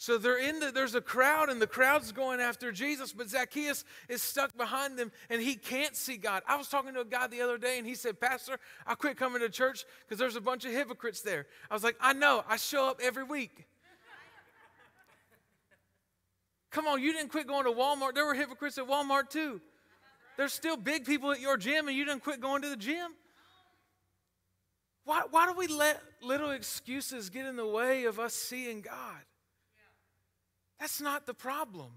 So 0.00 0.16
they're 0.16 0.38
in 0.38 0.60
the, 0.60 0.72
there's 0.72 0.94
a 0.94 1.02
crowd, 1.02 1.50
and 1.50 1.60
the 1.60 1.66
crowd's 1.66 2.10
going 2.10 2.40
after 2.40 2.72
Jesus, 2.72 3.12
but 3.12 3.28
Zacchaeus 3.28 3.84
is 4.08 4.22
stuck 4.22 4.56
behind 4.56 4.98
them, 4.98 5.12
and 5.28 5.42
he 5.42 5.56
can't 5.56 5.94
see 5.94 6.16
God. 6.16 6.42
I 6.48 6.56
was 6.56 6.68
talking 6.68 6.94
to 6.94 7.00
a 7.00 7.04
guy 7.04 7.26
the 7.26 7.42
other 7.42 7.58
day, 7.58 7.76
and 7.76 7.86
he 7.86 7.94
said, 7.94 8.18
Pastor, 8.18 8.56
I 8.86 8.94
quit 8.94 9.18
coming 9.18 9.42
to 9.42 9.50
church 9.50 9.84
because 10.08 10.18
there's 10.18 10.36
a 10.36 10.40
bunch 10.40 10.64
of 10.64 10.70
hypocrites 10.70 11.20
there. 11.20 11.44
I 11.70 11.74
was 11.74 11.84
like, 11.84 11.96
I 12.00 12.14
know, 12.14 12.42
I 12.48 12.56
show 12.56 12.88
up 12.88 13.00
every 13.02 13.24
week. 13.24 13.66
Come 16.70 16.86
on, 16.86 17.02
you 17.02 17.12
didn't 17.12 17.28
quit 17.28 17.46
going 17.46 17.64
to 17.64 17.70
Walmart. 17.70 18.14
There 18.14 18.24
were 18.24 18.32
hypocrites 18.32 18.78
at 18.78 18.88
Walmart 18.88 19.28
too. 19.28 19.60
There's 20.38 20.54
still 20.54 20.78
big 20.78 21.04
people 21.04 21.30
at 21.30 21.40
your 21.40 21.58
gym, 21.58 21.88
and 21.88 21.96
you 21.96 22.06
didn't 22.06 22.24
quit 22.24 22.40
going 22.40 22.62
to 22.62 22.70
the 22.70 22.76
gym. 22.76 23.10
Why, 25.04 25.24
why 25.30 25.44
do 25.44 25.52
we 25.58 25.66
let 25.66 26.00
little 26.22 26.52
excuses 26.52 27.28
get 27.28 27.44
in 27.44 27.56
the 27.56 27.66
way 27.66 28.04
of 28.04 28.18
us 28.18 28.32
seeing 28.32 28.80
God? 28.80 29.24
That's 30.80 31.00
not 31.00 31.26
the 31.26 31.34
problem. 31.34 31.90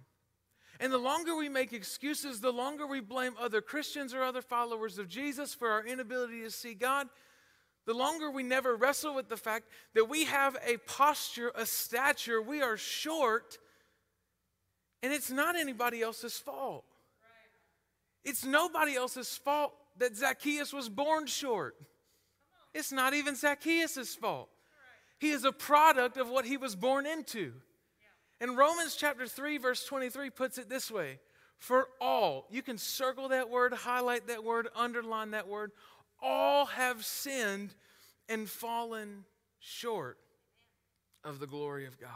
And 0.80 0.92
the 0.92 0.98
longer 0.98 1.36
we 1.36 1.48
make 1.48 1.72
excuses, 1.72 2.42
the 2.42 2.52
longer 2.52 2.86
we 2.86 3.00
blame 3.00 3.34
other 3.40 3.62
Christians 3.62 4.14
or 4.14 4.22
other 4.22 4.42
followers 4.42 5.00
of 5.00 5.08
Jesus 5.08 5.54
for 5.54 5.70
our 5.70 5.86
inability 5.86 6.42
to 6.42 6.52
see 6.52 6.74
God, 6.74 7.08
the 7.86 7.94
longer 7.94 8.30
we 8.30 8.44
never 8.44 8.76
wrestle 8.76 9.16
with 9.16 9.30
the 9.30 9.38
fact 9.38 9.66
that 9.94 10.10
we 10.10 10.26
have 10.26 10.58
a 10.66 10.78
posture, 10.78 11.52
a 11.56 11.66
stature, 11.66 12.42
we 12.42 12.62
are 12.62 12.76
short, 12.76 13.58
and 15.02 15.14
it's 15.14 15.32
not 15.32 15.56
anybody 15.56 16.02
else's 16.02 16.38
fault. 16.38 16.84
It's 18.26 18.46
nobody 18.46 18.96
else's 18.96 19.38
fault 19.38 19.74
that 19.98 20.16
Zacchaeus 20.16 20.74
was 20.74 20.90
born 20.90 21.28
short. 21.28 21.76
It's 22.74 22.92
not 22.92 23.14
even 23.14 23.36
Zacchaeus' 23.36 24.16
fault. 24.16 24.50
He 25.20 25.30
is 25.30 25.46
a 25.46 25.52
product 25.52 26.18
of 26.18 26.30
what 26.30 26.46
he 26.46 26.58
was 26.58 26.76
born 26.76 27.06
into. 27.06 27.54
And 28.44 28.58
Romans 28.58 28.98
chapter 28.98 29.26
3, 29.26 29.58
verse 29.58 29.86
23 29.86 30.30
puts 30.30 30.58
it 30.58 30.68
this 30.68 30.92
way 30.92 31.20
For 31.60 31.88
all, 32.02 32.46
you 32.50 32.62
can 32.62 32.78
circle 32.78 33.30
that 33.30 33.50
word, 33.50 33.72
highlight 33.72 34.28
that 34.28 34.44
word, 34.44 34.68
underline 34.76 35.32
that 35.32 35.48
word, 35.48 35.72
all 36.22 36.66
have 36.66 37.06
sinned 37.06 37.74
and 38.28 38.50
fallen 38.50 39.24
short 39.62 40.18
of 41.24 41.40
the 41.40 41.48
glory 41.48 41.86
of 41.86 41.98
God. 41.98 42.10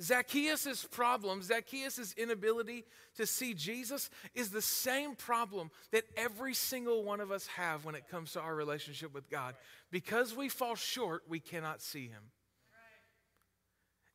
Zacchaeus' 0.00 0.86
problem, 0.88 1.42
Zacchaeus' 1.42 2.14
inability 2.16 2.84
to 3.16 3.26
see 3.26 3.52
Jesus, 3.52 4.10
is 4.32 4.50
the 4.50 4.62
same 4.62 5.16
problem 5.16 5.72
that 5.90 6.04
every 6.16 6.54
single 6.54 7.02
one 7.02 7.18
of 7.18 7.32
us 7.32 7.48
have 7.48 7.84
when 7.84 7.96
it 7.96 8.08
comes 8.08 8.34
to 8.34 8.40
our 8.40 8.54
relationship 8.54 9.12
with 9.12 9.28
God. 9.28 9.56
Because 9.90 10.36
we 10.36 10.48
fall 10.48 10.76
short, 10.76 11.24
we 11.28 11.40
cannot 11.40 11.82
see 11.82 12.06
Him. 12.06 12.22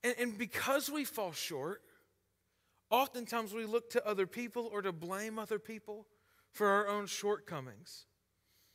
And, 0.04 0.16
and 0.20 0.38
because 0.38 0.90
we 0.90 1.04
fall 1.04 1.32
short, 1.32 1.82
oftentimes 2.90 3.54
we 3.54 3.66
look 3.66 3.90
to 3.92 4.08
other 4.08 4.28
people 4.28 4.70
or 4.72 4.82
to 4.82 4.92
blame 4.92 5.38
other 5.38 5.60
people 5.60 6.08
for 6.52 6.68
our 6.68 6.88
own 6.88 7.06
shortcomings. 7.06 8.06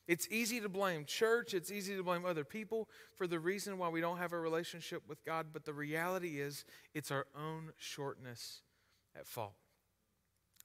It's 0.07 0.29
easy 0.31 0.61
to 0.61 0.69
blame 0.69 1.07
church, 1.07 1.55
it's 1.55 1.71
easy 1.71 1.97
to 1.97 2.03
blame 2.03 2.27
other 2.27 2.45
people 2.45 2.89
for 3.17 3.27
the 3.27 3.39
reason 3.39 3.79
why 3.79 3.89
we 3.89 4.03
don't 4.03 4.19
have 4.19 4.35
a 4.35 4.39
relationship 4.39 5.03
with 5.09 5.25
God, 5.25 5.47
but 5.53 5.65
the 5.65 5.73
reality 5.73 6.41
is 6.41 6.67
it's 6.93 7.11
our 7.11 7.27
own 7.35 7.73
shortness 7.79 8.61
at 9.19 9.27
fault. 9.27 9.55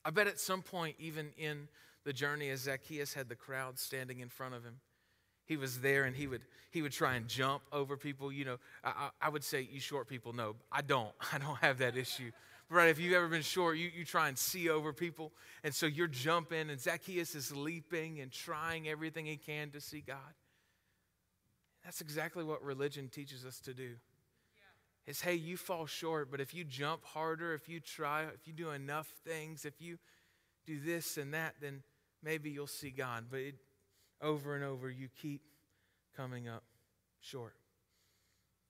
I 0.04 0.10
bet 0.10 0.26
at 0.26 0.38
some 0.38 0.62
point, 0.62 0.96
even 0.98 1.30
in 1.38 1.68
the 2.04 2.12
journey, 2.12 2.50
as 2.50 2.60
Zacchaeus 2.60 3.14
had 3.14 3.28
the 3.28 3.36
crowd 3.36 3.78
standing 3.78 4.20
in 4.20 4.28
front 4.28 4.54
of 4.54 4.62
him, 4.62 4.80
he 5.50 5.56
was 5.56 5.80
there 5.80 6.04
and 6.04 6.14
he 6.14 6.28
would 6.28 6.42
he 6.70 6.80
would 6.80 6.92
try 6.92 7.16
and 7.16 7.26
jump 7.26 7.62
over 7.72 7.96
people. 7.96 8.30
You 8.30 8.44
know, 8.44 8.56
I, 8.84 9.10
I 9.20 9.28
would 9.28 9.42
say 9.42 9.66
you 9.68 9.80
short 9.80 10.06
people 10.06 10.32
know. 10.32 10.54
I 10.70 10.80
don't. 10.80 11.10
I 11.32 11.38
don't 11.38 11.58
have 11.58 11.78
that 11.78 11.96
issue. 11.96 12.30
Right? 12.68 12.88
If 12.88 13.00
you've 13.00 13.14
ever 13.14 13.26
been 13.26 13.42
short, 13.42 13.76
you, 13.76 13.90
you 13.92 14.04
try 14.04 14.28
and 14.28 14.38
see 14.38 14.70
over 14.70 14.92
people. 14.92 15.32
And 15.64 15.74
so 15.74 15.86
you're 15.86 16.06
jumping, 16.06 16.70
and 16.70 16.80
Zacchaeus 16.80 17.34
is 17.34 17.50
leaping 17.50 18.20
and 18.20 18.30
trying 18.30 18.88
everything 18.88 19.26
he 19.26 19.36
can 19.36 19.70
to 19.70 19.80
see 19.80 20.04
God. 20.06 20.34
That's 21.84 22.00
exactly 22.00 22.44
what 22.44 22.62
religion 22.62 23.08
teaches 23.08 23.44
us 23.44 23.58
to 23.62 23.74
do. 23.74 23.82
Yeah. 23.82 25.08
Is 25.08 25.20
hey, 25.20 25.34
you 25.34 25.56
fall 25.56 25.86
short, 25.86 26.30
but 26.30 26.40
if 26.40 26.54
you 26.54 26.62
jump 26.62 27.04
harder, 27.04 27.54
if 27.54 27.68
you 27.68 27.80
try, 27.80 28.22
if 28.22 28.46
you 28.46 28.52
do 28.52 28.70
enough 28.70 29.08
things, 29.26 29.64
if 29.64 29.80
you 29.80 29.98
do 30.64 30.78
this 30.78 31.16
and 31.16 31.34
that, 31.34 31.56
then 31.60 31.82
maybe 32.22 32.50
you'll 32.50 32.68
see 32.68 32.90
God. 32.90 33.24
But 33.28 33.40
it, 33.40 33.54
over 34.20 34.54
and 34.54 34.64
over, 34.64 34.90
you 34.90 35.08
keep 35.20 35.42
coming 36.16 36.48
up 36.48 36.64
short. 37.20 37.54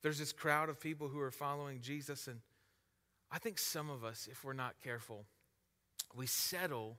There's 0.03 0.19
this 0.19 0.33
crowd 0.33 0.69
of 0.69 0.81
people 0.81 1.09
who 1.09 1.21
are 1.21 1.31
following 1.31 1.81
Jesus, 1.81 2.27
and 2.27 2.41
I 3.31 3.39
think 3.39 3.59
some 3.59 3.91
of 3.91 4.05
us, 4.05 4.29
if 4.31 4.45
we're 4.45 4.53
not 4.53 4.77
careful, 4.83 5.25
we 6.15 6.27
settle 6.27 6.97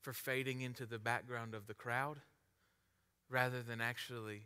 for 0.00 0.12
fading 0.12 0.62
into 0.62 0.86
the 0.86 0.98
background 0.98 1.54
of 1.54 1.66
the 1.66 1.74
crowd 1.74 2.18
rather 3.30 3.62
than 3.62 3.80
actually 3.80 4.42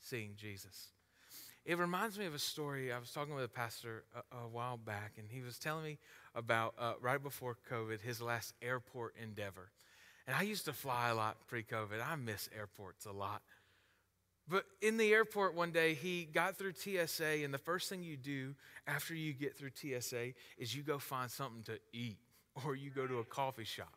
seeing 0.00 0.32
Jesus. 0.36 0.88
It 1.64 1.78
reminds 1.78 2.18
me 2.18 2.26
of 2.26 2.34
a 2.34 2.38
story. 2.38 2.92
I 2.92 2.98
was 2.98 3.10
talking 3.10 3.34
with 3.34 3.44
a 3.44 3.48
pastor 3.48 4.04
a, 4.14 4.36
a 4.36 4.48
while 4.48 4.76
back, 4.76 5.14
and 5.18 5.26
he 5.28 5.42
was 5.42 5.58
telling 5.58 5.84
me 5.84 5.98
about 6.34 6.74
uh, 6.78 6.92
right 7.00 7.20
before 7.20 7.56
COVID, 7.70 8.00
his 8.00 8.22
last 8.22 8.54
airport 8.62 9.14
endeavor. 9.20 9.70
And 10.26 10.36
I 10.36 10.42
used 10.42 10.64
to 10.64 10.72
fly 10.72 11.08
a 11.08 11.14
lot 11.14 11.36
pre 11.46 11.62
COVID. 11.62 12.04
I 12.04 12.16
miss 12.16 12.48
airports 12.56 13.06
a 13.06 13.12
lot. 13.12 13.42
But 14.48 14.64
in 14.80 14.96
the 14.96 15.12
airport 15.12 15.54
one 15.54 15.72
day, 15.72 15.94
he 15.94 16.24
got 16.24 16.56
through 16.56 16.74
TSA, 16.74 17.42
and 17.44 17.52
the 17.52 17.58
first 17.58 17.88
thing 17.88 18.02
you 18.04 18.16
do 18.16 18.54
after 18.86 19.14
you 19.14 19.32
get 19.32 19.56
through 19.56 19.70
TSA 19.74 20.34
is 20.56 20.74
you 20.74 20.82
go 20.82 20.98
find 20.98 21.30
something 21.30 21.64
to 21.64 21.80
eat 21.92 22.18
or 22.64 22.76
you 22.76 22.90
go 22.90 23.06
to 23.06 23.18
a 23.18 23.24
coffee 23.24 23.64
shop, 23.64 23.94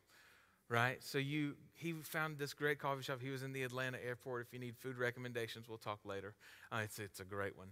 right? 0.68 1.04
So 1.04 1.18
you 1.18 1.56
he 1.76 1.94
found 1.94 2.38
this 2.38 2.54
great 2.54 2.80
coffee 2.80 3.04
shop. 3.04 3.20
He 3.22 3.30
was 3.30 3.44
in 3.44 3.54
the 3.54 3.64
Atlanta 3.64 3.98
airport. 4.04 4.48
If 4.48 4.54
you 4.54 4.60
need 4.60 4.76
food 4.78 4.98
recommendations, 4.98 5.70
we'll 5.70 5.78
talk 5.78 6.00
later. 6.04 6.34
Uh, 6.72 6.82
it's, 6.84 7.00
it's 7.00 7.20
a 7.20 7.26
great 7.26 7.58
one. 7.58 7.70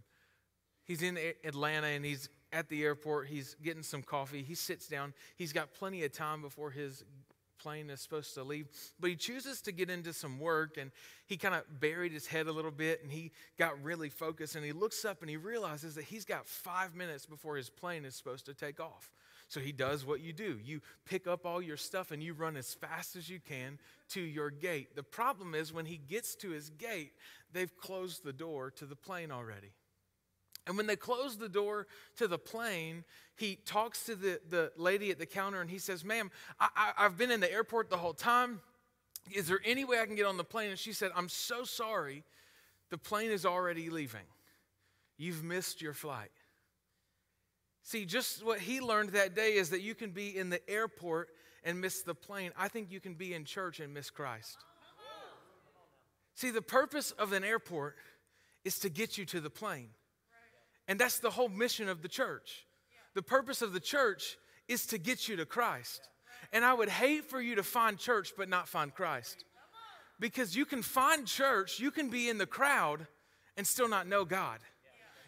He's 0.85 1.01
in 1.01 1.19
Atlanta 1.43 1.87
and 1.87 2.05
he's 2.05 2.29
at 2.53 2.69
the 2.69 2.83
airport. 2.83 3.27
He's 3.27 3.57
getting 3.61 3.83
some 3.83 4.01
coffee. 4.01 4.41
He 4.41 4.55
sits 4.55 4.87
down. 4.87 5.13
He's 5.35 5.51
got 5.51 5.73
plenty 5.73 6.05
of 6.05 6.13
time 6.13 6.41
before 6.41 6.71
his 6.71 7.03
plane 7.57 7.89
is 7.89 8.01
supposed 8.01 8.33
to 8.35 8.43
leave. 8.43 8.67
But 8.99 9.09
he 9.09 9.15
chooses 9.15 9.61
to 9.61 9.71
get 9.71 9.89
into 9.89 10.13
some 10.13 10.39
work 10.39 10.77
and 10.77 10.91
he 11.25 11.37
kind 11.37 11.55
of 11.55 11.63
buried 11.79 12.11
his 12.11 12.27
head 12.27 12.47
a 12.47 12.51
little 12.51 12.71
bit 12.71 13.01
and 13.03 13.11
he 13.11 13.31
got 13.57 13.81
really 13.83 14.09
focused 14.09 14.55
and 14.55 14.65
he 14.65 14.71
looks 14.71 15.05
up 15.05 15.21
and 15.21 15.29
he 15.29 15.37
realizes 15.37 15.95
that 15.95 16.05
he's 16.05 16.25
got 16.25 16.45
five 16.45 16.95
minutes 16.95 17.25
before 17.25 17.55
his 17.55 17.69
plane 17.69 18.05
is 18.05 18.15
supposed 18.15 18.45
to 18.45 18.53
take 18.53 18.79
off. 18.79 19.11
So 19.49 19.59
he 19.61 19.71
does 19.71 20.05
what 20.05 20.19
you 20.19 20.33
do 20.33 20.59
you 20.63 20.81
pick 21.05 21.25
up 21.25 21.45
all 21.45 21.61
your 21.61 21.77
stuff 21.77 22.11
and 22.11 22.21
you 22.21 22.33
run 22.33 22.57
as 22.57 22.73
fast 22.73 23.15
as 23.15 23.29
you 23.29 23.39
can 23.39 23.79
to 24.09 24.21
your 24.21 24.49
gate. 24.49 24.95
The 24.95 25.03
problem 25.03 25.55
is 25.55 25.71
when 25.71 25.85
he 25.85 25.97
gets 25.97 26.35
to 26.37 26.49
his 26.49 26.69
gate, 26.69 27.13
they've 27.53 27.75
closed 27.77 28.23
the 28.23 28.33
door 28.33 28.71
to 28.71 28.85
the 28.85 28.95
plane 28.95 29.31
already. 29.31 29.71
And 30.67 30.75
when 30.75 30.85
they 30.85 30.97
close 30.97 31.37
the 31.37 31.49
door 31.49 31.87
to 32.17 32.27
the 32.27 32.37
plane, 32.37 33.05
he 33.37 33.57
talks 33.65 34.03
to 34.05 34.15
the, 34.15 34.41
the 34.49 34.71
lady 34.75 35.09
at 35.09 35.17
the 35.17 35.25
counter 35.25 35.61
and 35.61 35.69
he 35.69 35.79
says, 35.79 36.03
Ma'am, 36.03 36.29
I, 36.59 36.67
I, 36.75 37.05
I've 37.05 37.17
been 37.17 37.31
in 37.31 37.39
the 37.39 37.51
airport 37.51 37.89
the 37.89 37.97
whole 37.97 38.13
time. 38.13 38.59
Is 39.33 39.47
there 39.47 39.61
any 39.65 39.85
way 39.85 39.99
I 39.99 40.05
can 40.05 40.15
get 40.15 40.25
on 40.25 40.37
the 40.37 40.43
plane? 40.43 40.69
And 40.69 40.79
she 40.79 40.93
said, 40.93 41.11
I'm 41.15 41.29
so 41.29 41.63
sorry. 41.63 42.23
The 42.89 42.97
plane 42.97 43.31
is 43.31 43.45
already 43.45 43.89
leaving. 43.89 44.27
You've 45.17 45.43
missed 45.43 45.81
your 45.81 45.93
flight. 45.93 46.31
See, 47.83 48.05
just 48.05 48.43
what 48.43 48.59
he 48.59 48.81
learned 48.81 49.11
that 49.11 49.33
day 49.35 49.53
is 49.53 49.69
that 49.69 49.81
you 49.81 49.95
can 49.95 50.11
be 50.11 50.37
in 50.37 50.49
the 50.49 50.69
airport 50.69 51.29
and 51.63 51.79
miss 51.79 52.01
the 52.01 52.13
plane. 52.13 52.51
I 52.57 52.67
think 52.67 52.91
you 52.91 52.99
can 52.99 53.13
be 53.13 53.33
in 53.33 53.45
church 53.45 53.79
and 53.79 53.93
miss 53.93 54.09
Christ. 54.09 54.57
See, 56.35 56.51
the 56.51 56.61
purpose 56.61 57.11
of 57.11 57.31
an 57.31 57.43
airport 57.43 57.95
is 58.63 58.79
to 58.79 58.89
get 58.89 59.17
you 59.17 59.25
to 59.25 59.39
the 59.39 59.49
plane. 59.49 59.89
And 60.87 60.99
that's 60.99 61.19
the 61.19 61.29
whole 61.29 61.49
mission 61.49 61.89
of 61.89 62.01
the 62.01 62.07
church. 62.07 62.65
The 63.13 63.21
purpose 63.21 63.61
of 63.61 63.73
the 63.73 63.79
church 63.79 64.37
is 64.67 64.85
to 64.87 64.97
get 64.97 65.27
you 65.27 65.35
to 65.37 65.45
Christ. 65.45 66.09
And 66.53 66.63
I 66.63 66.73
would 66.73 66.89
hate 66.89 67.29
for 67.29 67.41
you 67.41 67.55
to 67.55 67.63
find 67.63 67.97
church 67.97 68.33
but 68.37 68.49
not 68.49 68.67
find 68.67 68.93
Christ. 68.93 69.43
Because 70.19 70.55
you 70.55 70.65
can 70.65 70.81
find 70.81 71.27
church, 71.27 71.79
you 71.79 71.91
can 71.91 72.09
be 72.09 72.29
in 72.29 72.37
the 72.37 72.45
crowd 72.45 73.05
and 73.55 73.65
still 73.65 73.87
not 73.87 74.07
know 74.07 74.25
God. 74.25 74.59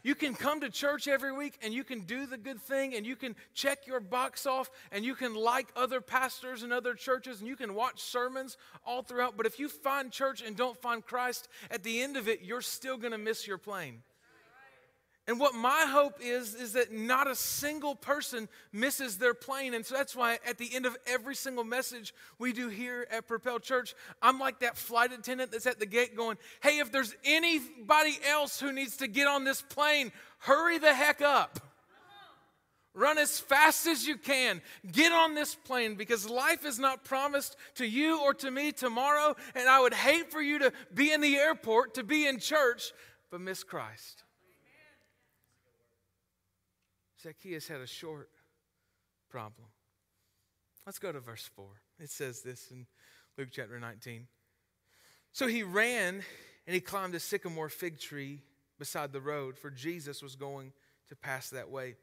You 0.01 0.15
can 0.15 0.33
come 0.33 0.61
to 0.61 0.69
church 0.69 1.07
every 1.07 1.33
week 1.33 1.57
and 1.61 1.73
you 1.73 1.83
can 1.83 2.01
do 2.01 2.25
the 2.25 2.37
good 2.37 2.61
thing 2.61 2.95
and 2.95 3.05
you 3.05 3.15
can 3.15 3.35
check 3.53 3.85
your 3.85 3.99
box 3.99 4.45
off 4.45 4.69
and 4.91 5.03
you 5.03 5.13
can 5.13 5.35
like 5.35 5.67
other 5.75 5.99
pastors 5.99 6.63
and 6.63 6.71
other 6.71 6.93
churches 6.93 7.39
and 7.39 7.49
you 7.49 7.57
can 7.57 7.73
watch 7.73 8.01
sermons 8.01 8.55
all 8.85 9.01
throughout. 9.01 9.35
But 9.35 9.45
if 9.45 9.59
you 9.59 9.67
find 9.67 10.11
church 10.11 10.41
and 10.41 10.55
don't 10.55 10.81
find 10.81 11.05
Christ, 11.05 11.49
at 11.69 11.83
the 11.83 12.01
end 12.01 12.15
of 12.15 12.29
it, 12.29 12.41
you're 12.41 12.61
still 12.61 12.97
going 12.97 13.11
to 13.11 13.17
miss 13.17 13.45
your 13.45 13.57
plane. 13.57 14.01
And 15.29 15.39
what 15.39 15.53
my 15.53 15.85
hope 15.87 16.15
is, 16.23 16.55
is 16.55 16.73
that 16.73 16.91
not 16.91 17.27
a 17.29 17.35
single 17.35 17.93
person 17.93 18.49
misses 18.73 19.19
their 19.19 19.35
plane. 19.35 19.75
And 19.75 19.85
so 19.85 19.93
that's 19.93 20.15
why 20.15 20.39
at 20.43 20.57
the 20.57 20.73
end 20.73 20.87
of 20.87 20.97
every 21.05 21.35
single 21.35 21.63
message 21.63 22.15
we 22.39 22.51
do 22.51 22.67
here 22.67 23.05
at 23.11 23.27
Propel 23.27 23.59
Church, 23.59 23.93
I'm 24.23 24.39
like 24.39 24.61
that 24.61 24.75
flight 24.75 25.11
attendant 25.11 25.51
that's 25.51 25.67
at 25.67 25.77
the 25.79 25.85
gate 25.85 26.17
going, 26.17 26.37
hey, 26.63 26.79
if 26.79 26.91
there's 26.91 27.13
anybody 27.23 28.17
else 28.27 28.59
who 28.59 28.71
needs 28.71 28.97
to 28.97 29.07
get 29.07 29.27
on 29.27 29.43
this 29.43 29.61
plane, 29.61 30.11
hurry 30.39 30.79
the 30.79 30.95
heck 30.95 31.21
up. 31.21 31.59
Run 32.95 33.19
as 33.19 33.39
fast 33.39 33.85
as 33.85 34.07
you 34.07 34.17
can. 34.17 34.63
Get 34.91 35.11
on 35.11 35.35
this 35.35 35.53
plane 35.53 35.93
because 35.93 36.27
life 36.27 36.65
is 36.65 36.79
not 36.79 37.03
promised 37.03 37.55
to 37.75 37.85
you 37.85 38.19
or 38.19 38.33
to 38.33 38.49
me 38.49 38.71
tomorrow. 38.71 39.35
And 39.53 39.69
I 39.69 39.79
would 39.79 39.93
hate 39.93 40.31
for 40.31 40.41
you 40.41 40.57
to 40.57 40.73
be 40.91 41.11
in 41.11 41.21
the 41.21 41.35
airport, 41.35 41.93
to 41.93 42.03
be 42.03 42.25
in 42.25 42.39
church, 42.39 42.93
but 43.29 43.41
miss 43.41 43.63
Christ. 43.63 44.23
Zacchaeus 47.21 47.67
had 47.67 47.81
a 47.81 47.87
short 47.87 48.29
problem. 49.29 49.67
Let's 50.85 50.99
go 50.99 51.11
to 51.11 51.19
verse 51.19 51.49
4. 51.55 51.65
It 51.99 52.09
says 52.09 52.41
this 52.41 52.71
in 52.71 52.87
Luke 53.37 53.49
chapter 53.51 53.79
19. 53.79 54.27
So 55.33 55.47
he 55.47 55.63
ran 55.63 56.23
and 56.65 56.73
he 56.73 56.79
climbed 56.79 57.15
a 57.15 57.19
sycamore 57.19 57.69
fig 57.69 57.99
tree 57.99 58.41
beside 58.77 59.11
the 59.11 59.21
road, 59.21 59.57
for 59.57 59.69
Jesus 59.69 60.23
was 60.23 60.35
going 60.35 60.71
to 61.09 61.15
pass 61.15 61.49
that 61.49 61.69
way. 61.69 61.95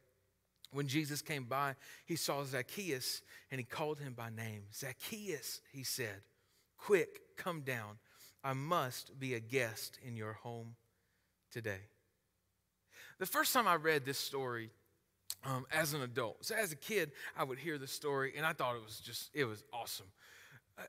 When 0.72 0.88
Jesus 0.88 1.22
came 1.22 1.44
by, 1.44 1.76
he 2.04 2.16
saw 2.16 2.44
Zacchaeus 2.44 3.22
and 3.50 3.58
he 3.58 3.64
called 3.64 3.98
him 3.98 4.12
by 4.12 4.30
name. 4.30 4.64
Zacchaeus, 4.74 5.62
he 5.72 5.84
said, 5.84 6.22
Quick, 6.76 7.36
come 7.36 7.62
down. 7.62 7.98
I 8.44 8.52
must 8.52 9.18
be 9.18 9.34
a 9.34 9.40
guest 9.40 9.98
in 10.04 10.16
your 10.16 10.34
home 10.34 10.76
today. 11.50 11.80
The 13.18 13.26
first 13.26 13.54
time 13.54 13.66
I 13.66 13.76
read 13.76 14.04
this 14.04 14.18
story, 14.18 14.70
um, 15.46 15.64
as 15.72 15.94
an 15.94 16.02
adult. 16.02 16.44
So 16.44 16.54
as 16.54 16.72
a 16.72 16.76
kid, 16.76 17.12
I 17.36 17.44
would 17.44 17.58
hear 17.58 17.78
the 17.78 17.86
story, 17.86 18.34
and 18.36 18.44
I 18.44 18.52
thought 18.52 18.76
it 18.76 18.84
was 18.84 18.98
just, 18.98 19.30
it 19.32 19.44
was 19.44 19.64
awesome. 19.72 20.06
Uh, 20.78 20.82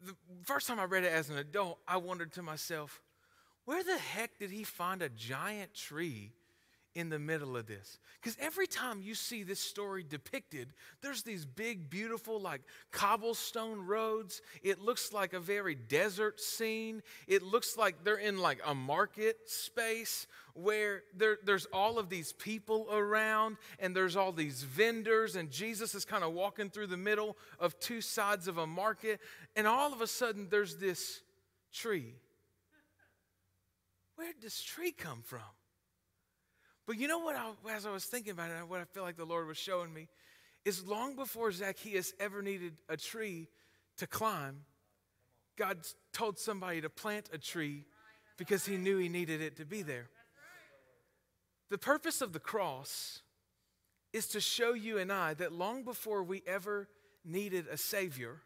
the 0.00 0.14
first 0.44 0.68
time 0.68 0.78
I 0.78 0.84
read 0.84 1.04
it 1.04 1.12
as 1.12 1.28
an 1.30 1.36
adult, 1.36 1.78
I 1.86 1.96
wondered 1.96 2.32
to 2.34 2.42
myself, 2.42 3.02
where 3.64 3.82
the 3.82 3.98
heck 3.98 4.38
did 4.38 4.50
he 4.50 4.62
find 4.62 5.02
a 5.02 5.08
giant 5.08 5.74
tree 5.74 6.32
in 6.94 7.08
the 7.08 7.18
middle 7.18 7.56
of 7.56 7.66
this. 7.66 7.98
Because 8.20 8.36
every 8.40 8.66
time 8.66 9.02
you 9.02 9.14
see 9.14 9.42
this 9.42 9.58
story 9.58 10.04
depicted, 10.08 10.72
there's 11.02 11.22
these 11.22 11.44
big, 11.44 11.90
beautiful, 11.90 12.40
like 12.40 12.62
cobblestone 12.92 13.80
roads. 13.84 14.42
It 14.62 14.80
looks 14.80 15.12
like 15.12 15.32
a 15.32 15.40
very 15.40 15.74
desert 15.74 16.40
scene. 16.40 17.02
It 17.26 17.42
looks 17.42 17.76
like 17.76 18.04
they're 18.04 18.16
in 18.16 18.38
like 18.38 18.60
a 18.64 18.74
market 18.74 19.50
space 19.50 20.26
where 20.54 21.02
there, 21.16 21.38
there's 21.44 21.66
all 21.66 21.98
of 21.98 22.08
these 22.08 22.32
people 22.32 22.86
around 22.92 23.56
and 23.80 23.94
there's 23.94 24.14
all 24.14 24.30
these 24.30 24.62
vendors, 24.62 25.34
and 25.34 25.50
Jesus 25.50 25.96
is 25.96 26.04
kind 26.04 26.22
of 26.22 26.32
walking 26.32 26.70
through 26.70 26.86
the 26.86 26.96
middle 26.96 27.36
of 27.58 27.78
two 27.80 28.00
sides 28.00 28.46
of 28.46 28.58
a 28.58 28.66
market. 28.66 29.20
And 29.56 29.66
all 29.66 29.92
of 29.92 30.00
a 30.00 30.06
sudden, 30.06 30.46
there's 30.48 30.76
this 30.76 31.22
tree. 31.72 32.14
Where 34.14 34.32
did 34.32 34.42
this 34.42 34.62
tree 34.62 34.92
come 34.92 35.22
from? 35.22 35.40
But 36.86 36.98
you 36.98 37.08
know 37.08 37.18
what, 37.18 37.36
I, 37.36 37.50
as 37.74 37.86
I 37.86 37.90
was 37.90 38.04
thinking 38.04 38.32
about 38.32 38.50
it, 38.50 38.68
what 38.68 38.80
I 38.80 38.84
feel 38.84 39.02
like 39.02 39.16
the 39.16 39.24
Lord 39.24 39.46
was 39.46 39.56
showing 39.56 39.92
me 39.92 40.08
is 40.64 40.86
long 40.86 41.16
before 41.16 41.52
Zacchaeus 41.52 42.12
ever 42.18 42.42
needed 42.42 42.74
a 42.88 42.96
tree 42.96 43.48
to 43.98 44.06
climb, 44.06 44.60
God 45.56 45.78
told 46.12 46.38
somebody 46.38 46.80
to 46.80 46.90
plant 46.90 47.30
a 47.32 47.38
tree 47.38 47.84
because 48.36 48.66
he 48.66 48.76
knew 48.76 48.98
he 48.98 49.08
needed 49.08 49.40
it 49.40 49.56
to 49.56 49.64
be 49.64 49.82
there. 49.82 50.08
The 51.70 51.78
purpose 51.78 52.20
of 52.20 52.32
the 52.32 52.40
cross 52.40 53.22
is 54.12 54.26
to 54.28 54.40
show 54.40 54.74
you 54.74 54.98
and 54.98 55.12
I 55.12 55.34
that 55.34 55.52
long 55.52 55.84
before 55.84 56.22
we 56.22 56.42
ever 56.46 56.88
needed 57.24 57.66
a 57.70 57.76
Savior, 57.76 58.42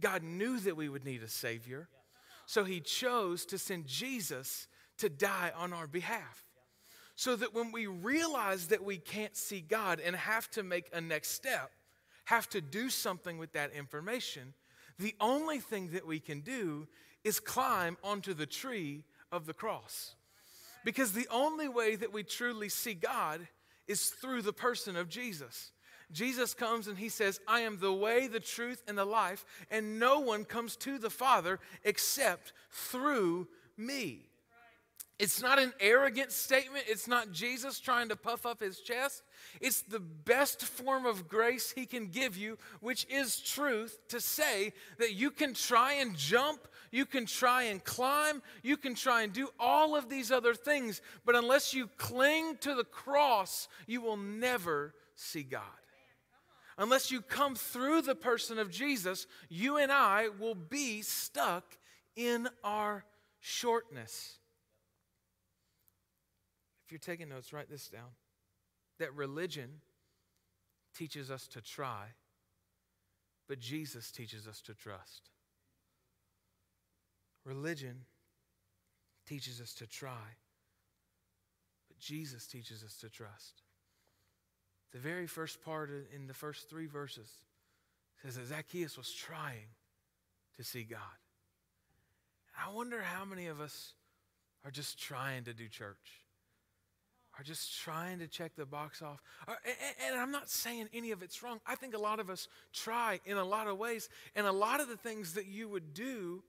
God 0.00 0.22
knew 0.22 0.58
that 0.60 0.76
we 0.76 0.88
would 0.88 1.04
need 1.04 1.22
a 1.22 1.28
Savior. 1.28 1.88
So 2.46 2.64
he 2.64 2.80
chose 2.80 3.46
to 3.46 3.58
send 3.58 3.86
Jesus 3.86 4.66
to 4.98 5.08
die 5.08 5.52
on 5.56 5.72
our 5.72 5.86
behalf. 5.86 6.44
So 7.22 7.36
that 7.36 7.54
when 7.54 7.70
we 7.70 7.86
realize 7.86 8.66
that 8.66 8.82
we 8.82 8.98
can't 8.98 9.36
see 9.36 9.60
God 9.60 10.00
and 10.04 10.16
have 10.16 10.50
to 10.50 10.64
make 10.64 10.90
a 10.92 11.00
next 11.00 11.28
step, 11.28 11.70
have 12.24 12.48
to 12.48 12.60
do 12.60 12.90
something 12.90 13.38
with 13.38 13.52
that 13.52 13.72
information, 13.74 14.54
the 14.98 15.14
only 15.20 15.60
thing 15.60 15.90
that 15.92 16.04
we 16.04 16.18
can 16.18 16.40
do 16.40 16.88
is 17.22 17.38
climb 17.38 17.96
onto 18.02 18.34
the 18.34 18.44
tree 18.44 19.04
of 19.30 19.46
the 19.46 19.54
cross. 19.54 20.16
Because 20.84 21.12
the 21.12 21.28
only 21.30 21.68
way 21.68 21.94
that 21.94 22.12
we 22.12 22.24
truly 22.24 22.68
see 22.68 22.94
God 22.94 23.46
is 23.86 24.08
through 24.08 24.42
the 24.42 24.52
person 24.52 24.96
of 24.96 25.08
Jesus. 25.08 25.70
Jesus 26.10 26.54
comes 26.54 26.88
and 26.88 26.98
he 26.98 27.08
says, 27.08 27.38
I 27.46 27.60
am 27.60 27.78
the 27.78 27.92
way, 27.92 28.26
the 28.26 28.40
truth, 28.40 28.82
and 28.88 28.98
the 28.98 29.04
life, 29.04 29.44
and 29.70 30.00
no 30.00 30.18
one 30.18 30.44
comes 30.44 30.74
to 30.78 30.98
the 30.98 31.08
Father 31.08 31.60
except 31.84 32.52
through 32.72 33.46
me. 33.76 34.31
It's 35.22 35.40
not 35.40 35.60
an 35.60 35.72
arrogant 35.78 36.32
statement. 36.32 36.86
It's 36.88 37.06
not 37.06 37.30
Jesus 37.30 37.78
trying 37.78 38.08
to 38.08 38.16
puff 38.16 38.44
up 38.44 38.60
his 38.60 38.80
chest. 38.80 39.22
It's 39.60 39.82
the 39.82 40.00
best 40.00 40.64
form 40.64 41.06
of 41.06 41.28
grace 41.28 41.70
he 41.70 41.86
can 41.86 42.08
give 42.08 42.36
you, 42.36 42.58
which 42.80 43.06
is 43.08 43.38
truth, 43.38 44.00
to 44.08 44.20
say 44.20 44.72
that 44.98 45.14
you 45.14 45.30
can 45.30 45.54
try 45.54 45.92
and 45.92 46.16
jump, 46.16 46.66
you 46.90 47.06
can 47.06 47.26
try 47.26 47.62
and 47.62 47.84
climb, 47.84 48.42
you 48.64 48.76
can 48.76 48.96
try 48.96 49.22
and 49.22 49.32
do 49.32 49.48
all 49.60 49.94
of 49.94 50.08
these 50.08 50.32
other 50.32 50.54
things, 50.54 51.00
but 51.24 51.36
unless 51.36 51.72
you 51.72 51.86
cling 51.98 52.56
to 52.56 52.74
the 52.74 52.82
cross, 52.82 53.68
you 53.86 54.00
will 54.00 54.16
never 54.16 54.92
see 55.14 55.44
God. 55.44 55.62
Unless 56.76 57.12
you 57.12 57.20
come 57.20 57.54
through 57.54 58.02
the 58.02 58.16
person 58.16 58.58
of 58.58 58.72
Jesus, 58.72 59.28
you 59.48 59.76
and 59.76 59.92
I 59.92 60.30
will 60.40 60.56
be 60.56 61.00
stuck 61.02 61.78
in 62.16 62.48
our 62.64 63.04
shortness. 63.38 64.40
You're 66.92 66.98
taking 66.98 67.30
notes, 67.30 67.54
write 67.54 67.70
this 67.70 67.88
down. 67.88 68.10
That 68.98 69.14
religion 69.14 69.80
teaches 70.94 71.30
us 71.30 71.46
to 71.48 71.62
try, 71.62 72.08
but 73.48 73.58
Jesus 73.58 74.10
teaches 74.10 74.46
us 74.46 74.60
to 74.60 74.74
trust. 74.74 75.30
Religion 77.46 78.04
teaches 79.26 79.58
us 79.58 79.72
to 79.76 79.86
try, 79.86 80.36
but 81.88 81.98
Jesus 81.98 82.46
teaches 82.46 82.84
us 82.84 82.98
to 82.98 83.08
trust. 83.08 83.62
The 84.92 84.98
very 84.98 85.26
first 85.26 85.64
part 85.64 85.88
in 86.14 86.26
the 86.26 86.34
first 86.34 86.68
three 86.68 86.88
verses 86.88 87.30
says 88.22 88.36
that 88.36 88.48
Zacchaeus 88.48 88.98
was 88.98 89.10
trying 89.10 89.70
to 90.58 90.62
see 90.62 90.82
God. 90.82 91.00
I 92.54 92.70
wonder 92.70 93.00
how 93.00 93.24
many 93.24 93.46
of 93.46 93.62
us 93.62 93.94
are 94.62 94.70
just 94.70 95.00
trying 95.00 95.44
to 95.44 95.54
do 95.54 95.68
church, 95.68 96.21
are 97.38 97.42
just 97.42 97.80
trying 97.80 98.18
to 98.18 98.26
check 98.26 98.54
the 98.56 98.66
box 98.66 99.00
off. 99.00 99.22
And 99.48 100.20
I'm 100.20 100.30
not 100.30 100.50
saying 100.50 100.88
any 100.92 101.12
of 101.12 101.22
it's 101.22 101.42
wrong. 101.42 101.60
I 101.66 101.74
think 101.74 101.94
a 101.94 101.98
lot 101.98 102.20
of 102.20 102.28
us 102.28 102.48
try 102.72 103.20
in 103.24 103.36
a 103.36 103.44
lot 103.44 103.68
of 103.68 103.78
ways, 103.78 104.08
and 104.34 104.46
a 104.46 104.52
lot 104.52 104.80
of 104.80 104.88
the 104.88 104.96
things 104.96 105.34
that 105.34 105.46
you 105.46 105.68
would 105.68 105.94
do 105.94 106.42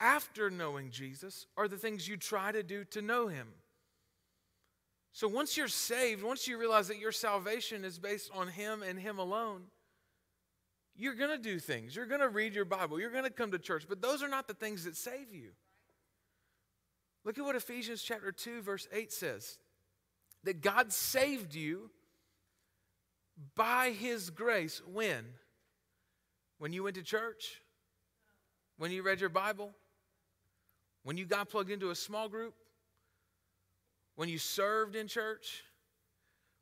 after 0.00 0.50
knowing 0.50 0.90
Jesus 0.90 1.46
are 1.56 1.66
the 1.66 1.76
things 1.76 2.06
you 2.06 2.16
try 2.16 2.52
to 2.52 2.62
do 2.62 2.84
to 2.86 3.02
know 3.02 3.28
Him. 3.28 3.48
So 5.12 5.28
once 5.28 5.56
you're 5.56 5.68
saved, 5.68 6.22
once 6.22 6.48
you 6.48 6.58
realize 6.58 6.88
that 6.88 6.98
your 6.98 7.12
salvation 7.12 7.84
is 7.84 7.98
based 7.98 8.30
on 8.34 8.48
Him 8.48 8.82
and 8.82 8.98
Him 8.98 9.18
alone, 9.18 9.62
you're 10.96 11.14
going 11.14 11.30
to 11.30 11.42
do 11.42 11.58
things. 11.58 11.96
You're 11.96 12.06
going 12.06 12.20
to 12.20 12.28
read 12.28 12.54
your 12.54 12.64
Bible. 12.64 13.00
You're 13.00 13.10
going 13.10 13.24
to 13.24 13.30
come 13.30 13.50
to 13.50 13.58
church. 13.58 13.86
But 13.88 14.00
those 14.00 14.22
are 14.22 14.28
not 14.28 14.46
the 14.46 14.54
things 14.54 14.84
that 14.84 14.96
save 14.96 15.32
you. 15.32 15.50
Look 17.24 17.38
at 17.38 17.44
what 17.44 17.56
Ephesians 17.56 18.02
chapter 18.02 18.30
2 18.30 18.62
verse 18.62 18.86
8 18.92 19.12
says. 19.12 19.58
That 20.44 20.60
God 20.62 20.92
saved 20.92 21.54
you 21.54 21.90
by 23.54 23.90
his 23.90 24.30
grace 24.30 24.80
when 24.86 25.24
when 26.58 26.72
you 26.72 26.82
went 26.82 26.96
to 26.96 27.02
church? 27.02 27.60
When 28.78 28.90
you 28.90 29.02
read 29.02 29.20
your 29.20 29.28
Bible? 29.28 29.72
When 31.02 31.16
you 31.16 31.26
got 31.26 31.50
plugged 31.50 31.70
into 31.70 31.90
a 31.90 31.94
small 31.94 32.28
group? 32.28 32.54
When 34.16 34.28
you 34.28 34.38
served 34.38 34.96
in 34.96 35.08
church? 35.08 35.64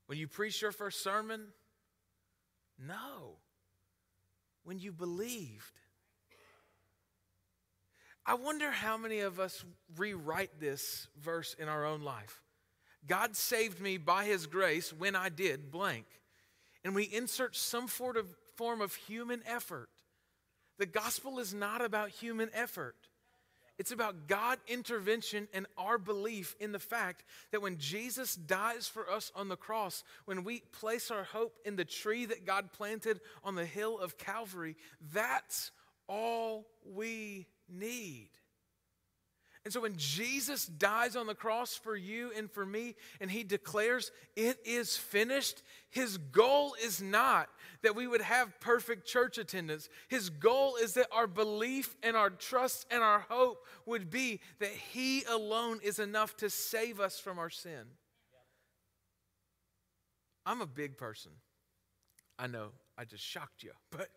When 0.06 0.18
you 0.18 0.26
preached 0.26 0.62
your 0.62 0.72
first 0.72 1.02
sermon? 1.02 1.48
No. 2.78 3.36
When 4.64 4.78
you 4.78 4.92
believed. 4.92 5.80
I 8.24 8.34
wonder 8.34 8.70
how 8.70 8.96
many 8.96 9.20
of 9.20 9.40
us 9.40 9.64
rewrite 9.96 10.60
this 10.60 11.08
verse 11.20 11.54
in 11.58 11.68
our 11.68 11.84
own 11.84 12.02
life. 12.02 12.40
God 13.06 13.36
saved 13.36 13.80
me 13.80 13.98
by 13.98 14.24
his 14.24 14.46
grace 14.46 14.92
when 14.92 15.16
I 15.16 15.28
did 15.28 15.70
blank. 15.70 16.06
And 16.84 16.94
we 16.94 17.04
insert 17.04 17.56
some 17.56 17.88
sort 17.88 18.16
of 18.16 18.34
form 18.56 18.80
of 18.80 18.94
human 18.94 19.42
effort. 19.46 19.88
The 20.78 20.86
gospel 20.86 21.38
is 21.38 21.52
not 21.54 21.84
about 21.84 22.10
human 22.10 22.50
effort. 22.54 22.96
It's 23.78 23.90
about 23.90 24.28
God 24.28 24.58
intervention 24.68 25.48
and 25.52 25.66
our 25.76 25.98
belief 25.98 26.54
in 26.60 26.72
the 26.72 26.78
fact 26.78 27.24
that 27.50 27.62
when 27.62 27.78
Jesus 27.78 28.36
dies 28.36 28.86
for 28.86 29.10
us 29.10 29.32
on 29.34 29.48
the 29.48 29.56
cross, 29.56 30.04
when 30.24 30.44
we 30.44 30.60
place 30.72 31.10
our 31.10 31.24
hope 31.24 31.58
in 31.64 31.76
the 31.76 31.84
tree 31.84 32.26
that 32.26 32.46
God 32.46 32.72
planted 32.72 33.20
on 33.42 33.54
the 33.54 33.64
hill 33.64 33.98
of 33.98 34.18
Calvary, 34.18 34.76
that's 35.12 35.70
all 36.06 36.66
we 36.84 37.46
need. 37.68 38.28
And 39.64 39.72
so 39.72 39.80
when 39.80 39.96
Jesus 39.96 40.66
dies 40.66 41.14
on 41.14 41.28
the 41.28 41.36
cross 41.36 41.76
for 41.76 41.94
you 41.94 42.32
and 42.36 42.50
for 42.50 42.66
me, 42.66 42.96
and 43.20 43.30
he 43.30 43.44
declares, 43.44 44.10
It 44.34 44.58
is 44.64 44.96
finished, 44.96 45.62
his 45.88 46.18
goal 46.18 46.74
is 46.82 47.00
not 47.00 47.48
that 47.82 47.94
we 47.94 48.08
would 48.08 48.22
have 48.22 48.58
perfect 48.58 49.06
church 49.06 49.38
attendance. 49.38 49.88
His 50.08 50.30
goal 50.30 50.76
is 50.76 50.94
that 50.94 51.06
our 51.12 51.28
belief 51.28 51.96
and 52.02 52.16
our 52.16 52.30
trust 52.30 52.86
and 52.90 53.04
our 53.04 53.20
hope 53.28 53.64
would 53.86 54.10
be 54.10 54.40
that 54.58 54.70
he 54.70 55.22
alone 55.24 55.78
is 55.82 56.00
enough 56.00 56.36
to 56.38 56.50
save 56.50 56.98
us 56.98 57.20
from 57.20 57.38
our 57.38 57.50
sin. 57.50 57.84
I'm 60.44 60.60
a 60.60 60.66
big 60.66 60.96
person. 60.96 61.32
I 62.36 62.48
know, 62.48 62.70
I 62.98 63.04
just 63.04 63.24
shocked 63.24 63.62
you, 63.62 63.70
but. 63.92 64.08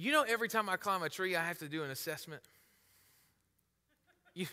You 0.00 0.12
know, 0.12 0.22
every 0.22 0.48
time 0.48 0.68
I 0.68 0.76
climb 0.76 1.02
a 1.02 1.08
tree, 1.08 1.34
I 1.34 1.44
have 1.44 1.58
to 1.58 1.68
do 1.68 1.82
an 1.82 1.90
assessment. 1.90 2.40
You, 4.32 4.46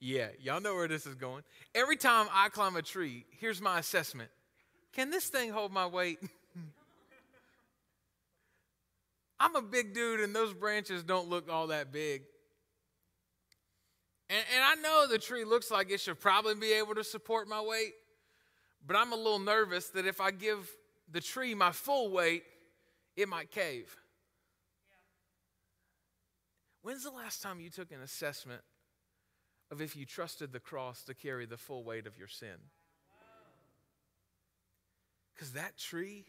yeah, 0.00 0.28
y'all 0.40 0.62
know 0.62 0.74
where 0.74 0.88
this 0.88 1.04
is 1.04 1.14
going. 1.14 1.42
Every 1.74 1.98
time 1.98 2.26
I 2.32 2.48
climb 2.48 2.74
a 2.74 2.80
tree, 2.80 3.26
here's 3.38 3.60
my 3.60 3.78
assessment 3.78 4.30
Can 4.94 5.10
this 5.10 5.26
thing 5.26 5.50
hold 5.50 5.72
my 5.72 5.86
weight? 5.86 6.20
I'm 9.38 9.56
a 9.56 9.60
big 9.60 9.92
dude, 9.92 10.20
and 10.20 10.34
those 10.34 10.54
branches 10.54 11.02
don't 11.02 11.28
look 11.28 11.50
all 11.50 11.66
that 11.66 11.92
big. 11.92 12.22
And, 14.30 14.42
and 14.54 14.64
I 14.64 14.74
know 14.76 15.06
the 15.06 15.18
tree 15.18 15.44
looks 15.44 15.70
like 15.70 15.90
it 15.90 16.00
should 16.00 16.18
probably 16.18 16.54
be 16.54 16.72
able 16.72 16.94
to 16.94 17.04
support 17.04 17.46
my 17.46 17.60
weight, 17.60 17.92
but 18.86 18.96
I'm 18.96 19.12
a 19.12 19.16
little 19.16 19.38
nervous 19.38 19.88
that 19.90 20.06
if 20.06 20.18
I 20.18 20.30
give 20.30 20.66
the 21.12 21.20
tree 21.20 21.54
my 21.54 21.72
full 21.72 22.10
weight, 22.10 22.44
it 23.16 23.28
might 23.28 23.50
cave. 23.50 23.94
When's 26.82 27.04
the 27.04 27.10
last 27.10 27.42
time 27.42 27.60
you 27.60 27.70
took 27.70 27.92
an 27.92 28.00
assessment 28.00 28.62
of 29.70 29.80
if 29.80 29.94
you 29.96 30.06
trusted 30.06 30.52
the 30.52 30.60
cross 30.60 31.02
to 31.04 31.14
carry 31.14 31.46
the 31.46 31.56
full 31.56 31.84
weight 31.84 32.06
of 32.06 32.18
your 32.18 32.28
sin? 32.28 32.56
Because 35.34 35.52
that 35.52 35.78
tree 35.78 36.24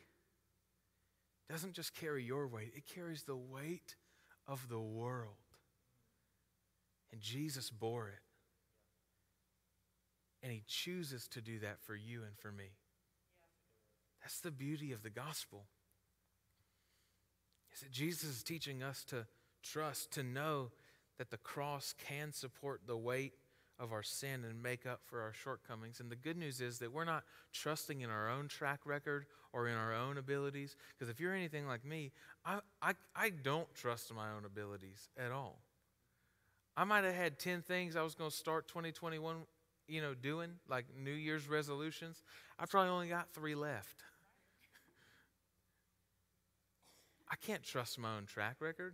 doesn't 1.50 1.74
just 1.74 1.94
carry 1.94 2.24
your 2.24 2.48
weight, 2.48 2.74
it 2.76 2.86
carries 2.86 3.24
the 3.24 3.36
weight 3.36 3.96
of 4.48 4.70
the 4.70 4.80
world. 4.80 5.36
And 7.12 7.20
Jesus 7.20 7.70
bore 7.70 8.08
it. 8.08 8.22
And 10.44 10.52
he 10.52 10.64
chooses 10.66 11.28
to 11.30 11.42
do 11.42 11.60
that 11.60 11.82
for 11.82 11.94
you 11.94 12.24
and 12.24 12.38
for 12.38 12.52
me. 12.52 12.72
That's 14.22 14.40
the 14.40 14.52
beauty 14.52 14.92
of 14.92 15.04
the 15.04 15.10
gospel. 15.10 15.66
Is 17.74 17.82
that 17.82 17.92
Jesus 17.92 18.30
is 18.30 18.44
teaching 18.44 18.82
us 18.82 19.04
to 19.06 19.26
trust, 19.62 20.12
to 20.12 20.24
know 20.24 20.72
that 21.18 21.30
the 21.30 21.38
cross 21.38 21.94
can 22.08 22.34
support 22.34 22.82
the 22.88 22.98
weight 22.98 23.34
of 23.82 23.92
our 23.92 24.04
sin 24.04 24.46
and 24.48 24.62
make 24.62 24.86
up 24.86 25.02
for 25.06 25.22
our 25.22 25.34
shortcomings. 25.34 26.00
And 26.00 26.12
the 26.12 26.16
good 26.16 26.38
news 26.38 26.62
is 26.62 26.78
that 26.80 26.94
we're 26.94 27.04
not 27.04 27.24
trusting 27.52 28.02
in 28.02 28.10
our 28.10 28.30
own 28.30 28.48
track 28.48 28.82
record 28.86 29.26
or 29.54 29.68
in 29.68 29.76
our 29.76 29.94
own 29.94 30.18
abilities. 30.18 30.76
Because 30.98 31.10
if 31.10 31.20
you're 31.20 31.34
anything 31.34 31.68
like 31.68 31.84
me, 31.84 32.12
I, 32.46 32.60
I, 32.82 32.94
I 33.16 33.30
don't 33.30 33.74
trust 33.74 34.14
my 34.14 34.32
own 34.32 34.46
abilities 34.46 35.10
at 35.18 35.32
all. 35.32 35.60
I 36.78 36.84
might 36.84 37.04
have 37.04 37.16
had 37.16 37.40
10 37.40 37.64
things 37.64 37.96
I 37.96 38.04
was 38.04 38.16
going 38.16 38.30
to 38.30 38.36
start 38.36 38.68
2021, 38.68 39.38
you 39.88 40.02
know, 40.02 40.14
doing, 40.14 40.52
like 40.70 40.86
New 40.98 41.12
Year's 41.12 41.50
resolutions. 41.50 42.24
I've 42.60 42.70
probably 42.70 42.92
only 42.92 43.10
got 43.10 43.34
three 43.34 43.56
left. 43.56 44.04
I 47.32 47.36
can't 47.36 47.64
trust 47.64 48.00
my 48.00 48.16
own 48.16 48.26
track 48.26 48.58
record, 48.60 48.94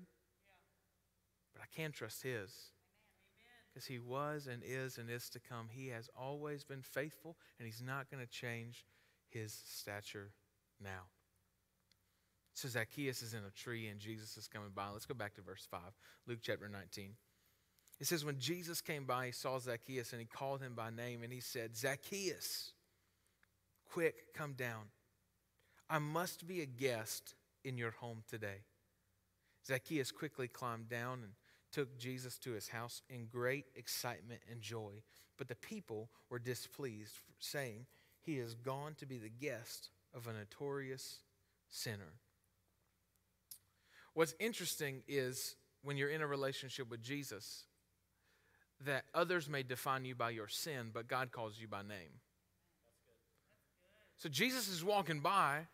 can 1.75 1.91
trust 1.91 2.23
His 2.23 2.71
because 3.77 3.85
he 3.85 3.99
was 3.99 4.47
and 4.51 4.63
is 4.65 4.97
and 4.97 5.07
is 5.07 5.29
to 5.29 5.39
come. 5.39 5.67
He 5.69 5.89
has 5.89 6.09
always 6.19 6.63
been 6.63 6.81
faithful, 6.81 7.37
and 7.59 7.67
he's 7.67 7.79
not 7.79 8.09
going 8.09 8.25
to 8.25 8.31
change 8.31 8.85
his 9.29 9.53
stature 9.67 10.31
now. 10.83 11.03
So 12.55 12.67
Zacchaeus 12.69 13.21
is 13.21 13.35
in 13.35 13.41
a 13.47 13.51
tree, 13.51 13.85
and 13.85 13.99
Jesus 13.99 14.35
is 14.35 14.47
coming 14.47 14.71
by. 14.73 14.89
Let's 14.89 15.05
go 15.05 15.13
back 15.13 15.35
to 15.35 15.41
verse 15.41 15.67
5, 15.69 15.79
Luke 16.25 16.39
chapter 16.41 16.67
19. 16.67 17.11
It 17.99 18.07
says, 18.07 18.25
When 18.25 18.39
Jesus 18.39 18.81
came 18.81 19.05
by, 19.05 19.27
he 19.27 19.31
saw 19.31 19.59
Zacchaeus, 19.59 20.11
and 20.11 20.21
he 20.21 20.25
called 20.25 20.61
him 20.61 20.73
by 20.73 20.89
name, 20.89 21.21
and 21.21 21.31
he 21.31 21.39
said, 21.39 21.77
Zacchaeus, 21.77 22.71
quick, 23.85 24.33
come 24.33 24.53
down. 24.53 24.85
I 25.87 25.99
must 25.99 26.47
be 26.47 26.61
a 26.61 26.65
guest 26.65 27.35
in 27.63 27.77
your 27.77 27.91
home 27.91 28.23
today. 28.27 28.63
Zacchaeus 29.67 30.11
quickly 30.11 30.47
climbed 30.47 30.89
down 30.89 31.19
and 31.21 31.33
took 31.71 31.97
Jesus 31.97 32.37
to 32.39 32.51
his 32.51 32.69
house 32.69 33.01
in 33.09 33.27
great 33.27 33.65
excitement 33.75 34.41
and 34.49 34.61
joy. 34.61 35.01
But 35.37 35.47
the 35.47 35.55
people 35.55 36.09
were 36.29 36.39
displeased, 36.39 37.19
saying, 37.39 37.85
He 38.21 38.37
has 38.37 38.55
gone 38.55 38.95
to 38.95 39.05
be 39.05 39.17
the 39.17 39.29
guest 39.29 39.89
of 40.13 40.27
a 40.27 40.33
notorious 40.33 41.19
sinner. 41.69 42.19
What's 44.13 44.33
interesting 44.39 45.03
is 45.07 45.55
when 45.83 45.97
you're 45.97 46.09
in 46.09 46.21
a 46.21 46.27
relationship 46.27 46.89
with 46.89 47.03
Jesus, 47.03 47.65
that 48.85 49.05
others 49.13 49.49
may 49.49 49.63
define 49.63 50.05
you 50.05 50.15
by 50.15 50.31
your 50.31 50.47
sin, 50.47 50.89
but 50.93 51.07
God 51.07 51.31
calls 51.31 51.59
you 51.59 51.67
by 51.67 51.81
name. 51.81 52.19
So 54.17 54.29
Jesus 54.29 54.67
is 54.67 54.83
walking 54.83 55.19
by, 55.19 55.67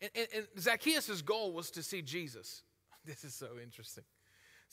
and, 0.00 0.10
and, 0.14 0.26
and 0.34 0.46
Zacchaeus' 0.58 1.22
goal 1.22 1.52
was 1.52 1.70
to 1.72 1.82
see 1.82 2.02
Jesus. 2.02 2.62
This 3.06 3.22
is 3.22 3.34
so 3.34 3.48
interesting. 3.62 4.04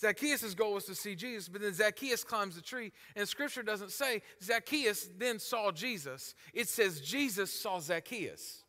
Zacchaeus' 0.01 0.55
goal 0.55 0.73
was 0.73 0.85
to 0.85 0.95
see 0.95 1.13
Jesus, 1.13 1.47
but 1.47 1.61
then 1.61 1.73
Zacchaeus 1.73 2.23
climbs 2.23 2.55
the 2.55 2.61
tree, 2.61 2.91
and 3.15 3.29
scripture 3.29 3.61
doesn't 3.61 3.91
say 3.91 4.23
Zacchaeus 4.41 5.07
then 5.17 5.37
saw 5.37 5.71
Jesus. 5.71 6.33
It 6.53 6.67
says 6.67 7.01
Jesus 7.01 7.53
saw 7.53 7.79
Zacchaeus. 7.79 8.63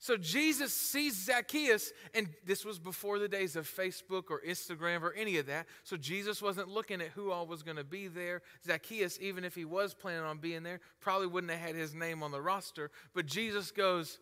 So 0.00 0.16
Jesus 0.16 0.72
sees 0.72 1.16
Zacchaeus, 1.24 1.92
and 2.14 2.28
this 2.44 2.64
was 2.64 2.78
before 2.78 3.18
the 3.18 3.26
days 3.26 3.56
of 3.56 3.66
Facebook 3.68 4.24
or 4.30 4.40
Instagram 4.46 5.02
or 5.02 5.12
any 5.14 5.38
of 5.38 5.46
that. 5.46 5.66
So 5.82 5.96
Jesus 5.96 6.40
wasn't 6.40 6.68
looking 6.68 7.00
at 7.00 7.08
who 7.08 7.32
all 7.32 7.46
was 7.46 7.64
going 7.64 7.78
to 7.78 7.84
be 7.84 8.06
there. 8.06 8.42
Zacchaeus, 8.64 9.18
even 9.20 9.44
if 9.44 9.56
he 9.56 9.64
was 9.64 9.94
planning 9.94 10.24
on 10.24 10.38
being 10.38 10.62
there, 10.62 10.80
probably 11.00 11.26
wouldn't 11.26 11.50
have 11.50 11.60
had 11.60 11.74
his 11.74 11.94
name 11.94 12.22
on 12.22 12.30
the 12.30 12.40
roster. 12.40 12.92
But 13.12 13.26
Jesus 13.26 13.72
goes, 13.72 14.20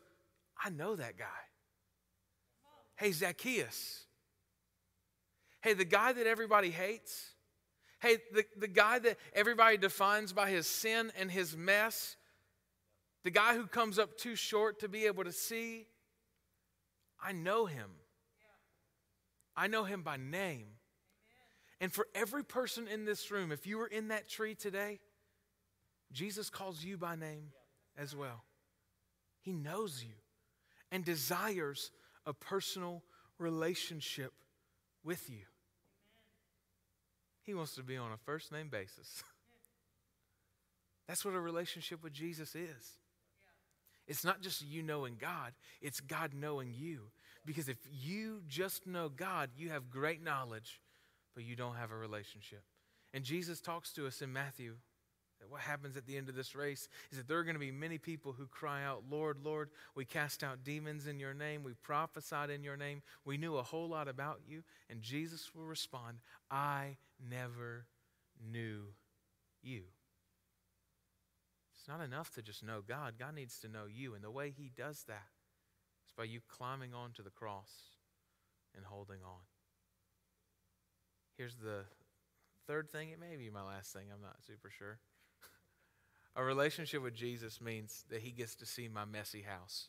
I 0.64 0.70
know 0.70 0.96
that 0.96 1.18
guy. 1.18 1.24
Hey, 2.94 3.12
Zacchaeus. 3.12 4.05
Hey, 5.66 5.72
the 5.72 5.84
guy 5.84 6.12
that 6.12 6.28
everybody 6.28 6.70
hates, 6.70 7.32
hey, 7.98 8.18
the, 8.32 8.44
the 8.56 8.68
guy 8.68 9.00
that 9.00 9.18
everybody 9.34 9.76
defines 9.76 10.32
by 10.32 10.48
his 10.48 10.64
sin 10.68 11.10
and 11.18 11.28
his 11.28 11.56
mess, 11.56 12.14
the 13.24 13.32
guy 13.32 13.56
who 13.56 13.66
comes 13.66 13.98
up 13.98 14.16
too 14.16 14.36
short 14.36 14.78
to 14.78 14.88
be 14.88 15.06
able 15.06 15.24
to 15.24 15.32
see, 15.32 15.88
I 17.20 17.32
know 17.32 17.66
him. 17.66 17.90
I 19.56 19.66
know 19.66 19.82
him 19.82 20.02
by 20.02 20.18
name. 20.18 20.66
And 21.80 21.92
for 21.92 22.06
every 22.14 22.44
person 22.44 22.86
in 22.86 23.04
this 23.04 23.32
room, 23.32 23.50
if 23.50 23.66
you 23.66 23.78
were 23.78 23.88
in 23.88 24.06
that 24.06 24.28
tree 24.28 24.54
today, 24.54 25.00
Jesus 26.12 26.48
calls 26.48 26.84
you 26.84 26.96
by 26.96 27.16
name 27.16 27.48
as 27.98 28.14
well. 28.14 28.44
He 29.40 29.52
knows 29.52 30.04
you 30.04 30.14
and 30.92 31.04
desires 31.04 31.90
a 32.24 32.32
personal 32.32 33.02
relationship 33.40 34.32
with 35.02 35.28
you. 35.28 35.40
He 37.46 37.54
wants 37.54 37.76
to 37.76 37.82
be 37.82 37.96
on 37.96 38.10
a 38.12 38.16
first 38.16 38.50
name 38.50 38.68
basis. 38.68 39.22
That's 41.08 41.24
what 41.24 41.34
a 41.34 41.40
relationship 41.40 42.02
with 42.02 42.12
Jesus 42.12 42.56
is. 42.56 42.98
It's 44.08 44.24
not 44.24 44.40
just 44.40 44.64
you 44.64 44.82
knowing 44.82 45.16
God, 45.18 45.52
it's 45.80 46.00
God 46.00 46.32
knowing 46.34 46.74
you. 46.76 47.02
Because 47.44 47.68
if 47.68 47.78
you 47.90 48.42
just 48.48 48.86
know 48.86 49.08
God, 49.08 49.50
you 49.56 49.70
have 49.70 49.88
great 49.88 50.22
knowledge, 50.22 50.80
but 51.34 51.44
you 51.44 51.54
don't 51.54 51.76
have 51.76 51.92
a 51.92 51.96
relationship. 51.96 52.62
And 53.14 53.24
Jesus 53.24 53.60
talks 53.60 53.92
to 53.92 54.06
us 54.06 54.20
in 54.20 54.32
Matthew 54.32 54.74
that 55.46 55.52
what 55.52 55.60
happens 55.60 55.96
at 55.96 56.06
the 56.06 56.16
end 56.16 56.28
of 56.28 56.34
this 56.34 56.54
race 56.54 56.88
is 57.10 57.18
that 57.18 57.28
there 57.28 57.38
are 57.38 57.44
going 57.44 57.54
to 57.54 57.60
be 57.60 57.70
many 57.70 57.98
people 57.98 58.32
who 58.32 58.46
cry 58.46 58.82
out, 58.82 59.04
Lord, 59.08 59.38
Lord, 59.44 59.70
we 59.94 60.04
cast 60.04 60.42
out 60.42 60.64
demons 60.64 61.06
in 61.06 61.20
your 61.20 61.34
name, 61.34 61.62
we 61.62 61.72
prophesied 61.82 62.50
in 62.50 62.64
your 62.64 62.76
name, 62.76 63.02
we 63.24 63.36
knew 63.36 63.56
a 63.56 63.62
whole 63.62 63.88
lot 63.88 64.08
about 64.08 64.40
you. 64.48 64.62
And 64.90 65.00
Jesus 65.00 65.54
will 65.54 65.66
respond, 65.66 66.18
I 66.50 66.96
never 67.30 67.86
knew 68.52 68.82
you. 69.62 69.82
It's 71.76 71.88
not 71.88 72.00
enough 72.00 72.32
to 72.34 72.42
just 72.42 72.64
know 72.64 72.80
God. 72.86 73.14
God 73.18 73.34
needs 73.34 73.60
to 73.60 73.68
know 73.68 73.84
you. 73.88 74.14
And 74.14 74.24
the 74.24 74.30
way 74.30 74.52
He 74.56 74.72
does 74.76 75.04
that 75.06 75.28
is 76.06 76.12
by 76.16 76.24
you 76.24 76.40
climbing 76.48 76.94
onto 76.94 77.22
the 77.22 77.30
cross 77.30 77.70
and 78.74 78.84
holding 78.84 79.22
on. 79.24 79.42
Here's 81.36 81.54
the 81.56 81.84
third 82.66 82.90
thing. 82.90 83.10
It 83.10 83.20
may 83.20 83.36
be 83.36 83.50
my 83.50 83.62
last 83.62 83.92
thing. 83.92 84.06
I'm 84.12 84.22
not 84.22 84.36
super 84.44 84.70
sure. 84.70 84.98
A 86.36 86.44
relationship 86.44 87.02
with 87.02 87.14
Jesus 87.14 87.60
means 87.60 88.04
that 88.10 88.20
He 88.20 88.30
gets 88.30 88.54
to 88.56 88.66
see 88.66 88.88
my 88.88 89.06
messy 89.06 89.42
house. 89.42 89.88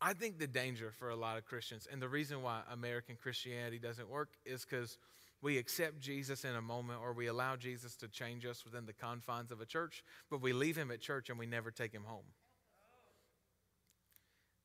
I 0.00 0.12
think 0.12 0.38
the 0.38 0.46
danger 0.46 0.90
for 0.98 1.10
a 1.10 1.16
lot 1.16 1.38
of 1.38 1.44
Christians, 1.44 1.86
and 1.90 2.02
the 2.02 2.08
reason 2.08 2.42
why 2.42 2.62
American 2.72 3.16
Christianity 3.22 3.78
doesn't 3.78 4.08
work, 4.08 4.30
is 4.44 4.64
because 4.64 4.98
we 5.42 5.56
accept 5.56 6.00
Jesus 6.00 6.44
in 6.44 6.54
a 6.56 6.62
moment 6.62 7.00
or 7.02 7.12
we 7.12 7.26
allow 7.26 7.56
Jesus 7.56 7.96
to 7.96 8.08
change 8.08 8.44
us 8.44 8.64
within 8.64 8.86
the 8.86 8.92
confines 8.92 9.50
of 9.50 9.60
a 9.60 9.66
church, 9.66 10.02
but 10.30 10.40
we 10.40 10.52
leave 10.52 10.76
him 10.76 10.90
at 10.90 11.00
church 11.00 11.30
and 11.30 11.38
we 11.38 11.46
never 11.46 11.70
take 11.70 11.92
him 11.92 12.04
home. 12.04 12.24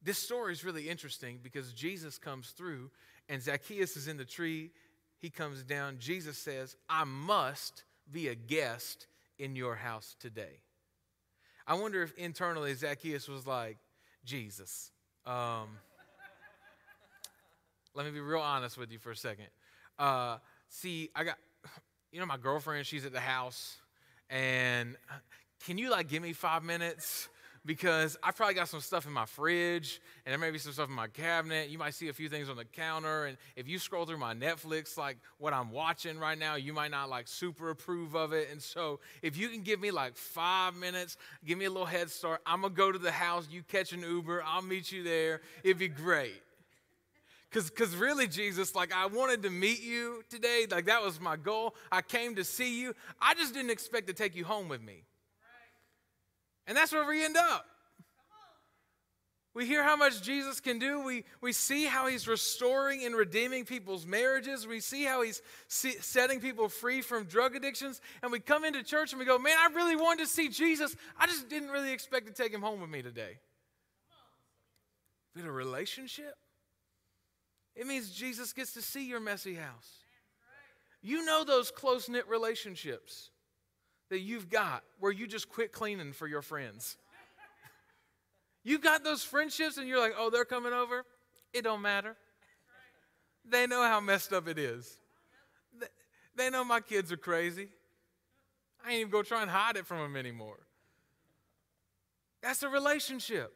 This 0.02 0.18
story 0.18 0.54
is 0.54 0.64
really 0.64 0.90
interesting 0.90 1.40
because 1.42 1.74
Jesus 1.74 2.18
comes 2.18 2.50
through 2.50 2.92
and 3.30 3.42
Zacchaeus 3.42 3.98
is 3.98 4.08
in 4.08 4.18
the 4.18 4.26
tree. 4.26 4.72
He 5.18 5.30
comes 5.30 5.64
down. 5.64 5.98
Jesus 6.00 6.38
says, 6.38 6.76
I 6.90 7.06
must 7.06 7.84
be 8.12 8.28
a 8.28 8.36
guest 8.36 9.08
in 9.38 9.56
your 9.56 9.76
house 9.76 10.16
today. 10.20 10.62
I 11.68 11.76
wonder 11.76 12.04
if 12.04 12.14
internally 12.18 12.74
Zacchaeus 12.74 13.28
was 13.28 13.48
like, 13.48 13.78
Jesus, 14.24 14.92
um, 15.26 15.70
let 17.94 18.06
me 18.06 18.12
be 18.12 18.20
real 18.20 18.40
honest 18.40 18.78
with 18.78 18.92
you 18.92 19.00
for 19.00 19.12
a 19.12 19.16
second. 19.16 19.48
Uh, 19.98 20.38
see, 20.70 21.10
I 21.16 21.24
got, 21.24 21.38
you 22.12 22.20
know, 22.20 22.26
my 22.26 22.38
girlfriend, 22.38 22.86
she's 22.86 23.06
at 23.06 23.14
the 23.14 23.20
house, 23.20 23.78
and 24.30 24.96
can 25.66 25.78
you 25.78 25.90
like 25.90 26.10
give 26.10 26.22
me 26.22 26.34
five 26.34 26.64
minutes? 26.64 27.30
Because 27.66 28.16
I 28.22 28.32
probably 28.32 28.54
got 28.54 28.70
some 28.70 28.80
stuff 28.80 29.08
in 29.08 29.12
my 29.12 29.26
fridge, 29.26 30.00
and 30.26 30.32
there 30.32 30.40
may 30.40 30.52
be 30.52 30.60
some 30.60 30.72
stuff 30.72 30.88
in 30.88 30.94
my 30.94 31.08
cabinet. 31.08 31.70
You 31.70 31.80
might 31.80 31.96
see 31.96 32.10
a 32.10 32.14
few 32.14 32.30
things 32.30 32.48
on 32.48 32.58
the 32.58 32.66
counter, 32.66 33.26
and 33.26 33.38
if 33.56 33.68
you 33.68 33.80
scroll 33.80 34.06
through 34.06 34.20
my 34.20 34.36
Netflix, 34.36 34.98
like 34.98 35.18
what 35.40 35.52
I'm 35.52 35.72
watching 35.72 36.20
right 36.20 36.38
now, 36.38 36.56
you 36.56 36.74
might 36.74 36.92
not 36.92 37.10
like 37.10 37.28
super 37.28 37.72
approve 37.72 38.16
of 38.16 38.34
it. 38.34 38.50
And 38.52 38.62
so, 38.62 39.00
if 39.24 39.36
you 39.36 39.50
can 39.50 39.62
give 39.62 39.80
me 39.80 39.90
like 39.90 40.16
five 40.16 40.76
minutes, 40.76 41.18
give 41.44 41.58
me 41.58 41.66
a 41.66 41.70
little 41.70 41.88
head 41.88 42.12
start. 42.12 42.42
I'm 42.46 42.62
gonna 42.62 42.74
go 42.74 42.92
to 42.92 43.00
the 43.00 43.12
house. 43.12 43.48
You 43.50 43.64
catch 43.64 43.94
an 43.94 44.02
Uber. 44.02 44.44
I'll 44.46 44.62
meet 44.62 44.92
you 44.92 45.04
there. 45.04 45.42
It'd 45.64 45.80
be 45.80 45.88
great. 45.88 46.42
Because 47.56 47.70
because 47.70 47.96
really, 47.96 48.28
Jesus, 48.28 48.76
like 48.76 48.94
I 48.94 49.06
wanted 49.06 49.44
to 49.44 49.50
meet 49.50 49.82
you 49.82 50.24
today. 50.30 50.68
Like 50.70 50.86
that 50.86 51.02
was 51.02 51.22
my 51.22 51.38
goal. 51.38 51.74
I 51.90 52.02
came 52.02 52.36
to 52.36 52.44
see 52.44 52.82
you. 52.82 52.94
I 53.22 53.34
just 53.34 53.54
didn't 53.54 53.72
expect 53.72 54.08
to 54.08 54.14
take 54.14 54.36
you 54.36 54.44
home 54.44 54.68
with 54.68 54.84
me. 54.84 55.04
And 56.68 56.76
that's 56.76 56.92
where 56.92 57.08
we 57.08 57.24
end 57.24 57.38
up. 57.38 57.66
We 59.56 59.66
hear 59.66 59.84
how 59.84 59.96
much 59.96 60.22
Jesus 60.22 60.60
can 60.60 60.80
do. 60.80 61.00
We, 61.00 61.24
we 61.40 61.54
see 61.54 61.86
how 61.86 62.08
he's 62.08 62.28
restoring 62.28 63.06
and 63.06 63.16
redeeming 63.16 63.64
people's 63.64 64.06
marriages. 64.06 64.68
We 64.68 64.82
see 64.82 65.06
how 65.06 65.22
he's 65.22 65.42
setting 65.70 66.42
people 66.42 66.68
free 66.68 67.02
from 67.02 67.24
drug 67.24 67.56
addictions. 67.56 68.02
And 68.22 68.34
we 68.34 68.42
come 68.42 68.66
into 68.66 68.84
church 68.84 69.14
and 69.14 69.20
we 69.20 69.26
go, 69.26 69.40
Man, 69.40 69.56
I 69.58 69.74
really 69.74 69.96
wanted 69.96 70.26
to 70.26 70.30
see 70.30 70.50
Jesus. 70.50 70.94
I 71.18 71.26
just 71.26 71.48
didn't 71.48 71.70
really 71.70 71.94
expect 71.94 72.28
to 72.28 72.34
take 72.34 72.54
him 72.54 72.62
home 72.62 72.82
with 72.82 72.90
me 72.90 73.02
today. 73.02 73.40
We 75.36 75.42
a 75.42 75.52
relationship. 75.52 76.36
It 77.78 77.88
means 77.88 78.10
Jesus 78.10 78.52
gets 78.52 78.74
to 78.74 78.82
see 78.82 79.08
your 79.08 79.22
messy 79.22 79.56
house. 79.56 79.90
You 81.02 81.24
know 81.24 81.46
those 81.46 81.72
close 81.72 82.10
knit 82.10 82.28
relationships 82.28 83.30
that 84.16 84.22
you've 84.22 84.50
got 84.50 84.82
where 85.02 85.12
you 85.12 85.28
just 85.28 85.50
quit 85.50 85.74
cleaning 85.74 86.14
for 86.14 86.26
your 86.26 86.42
friends. 86.42 86.96
You've 88.64 88.80
got 88.80 89.04
those 89.04 89.24
friendships 89.24 89.76
and 89.76 89.90
you're 89.90 90.00
like, 90.00 90.14
oh, 90.18 90.30
they're 90.30 90.46
coming 90.46 90.72
over? 90.72 91.04
It 91.54 91.64
don't 91.64 91.82
matter. 91.82 92.16
They 93.44 93.68
know 93.68 93.82
how 93.84 94.00
messed 94.00 94.32
up 94.32 94.48
it 94.48 94.58
is. 94.58 94.98
They 96.34 96.50
know 96.50 96.64
my 96.64 96.80
kids 96.80 97.12
are 97.12 97.18
crazy. 97.18 97.68
I 98.86 98.92
ain't 98.92 99.00
even 99.02 99.12
go 99.12 99.22
try 99.22 99.42
and 99.42 99.52
hide 99.52 99.76
it 99.76 99.86
from 99.86 99.98
them 99.98 100.16
anymore. 100.16 100.60
That's 102.42 102.64
a 102.64 102.70
relationship. 102.70 103.52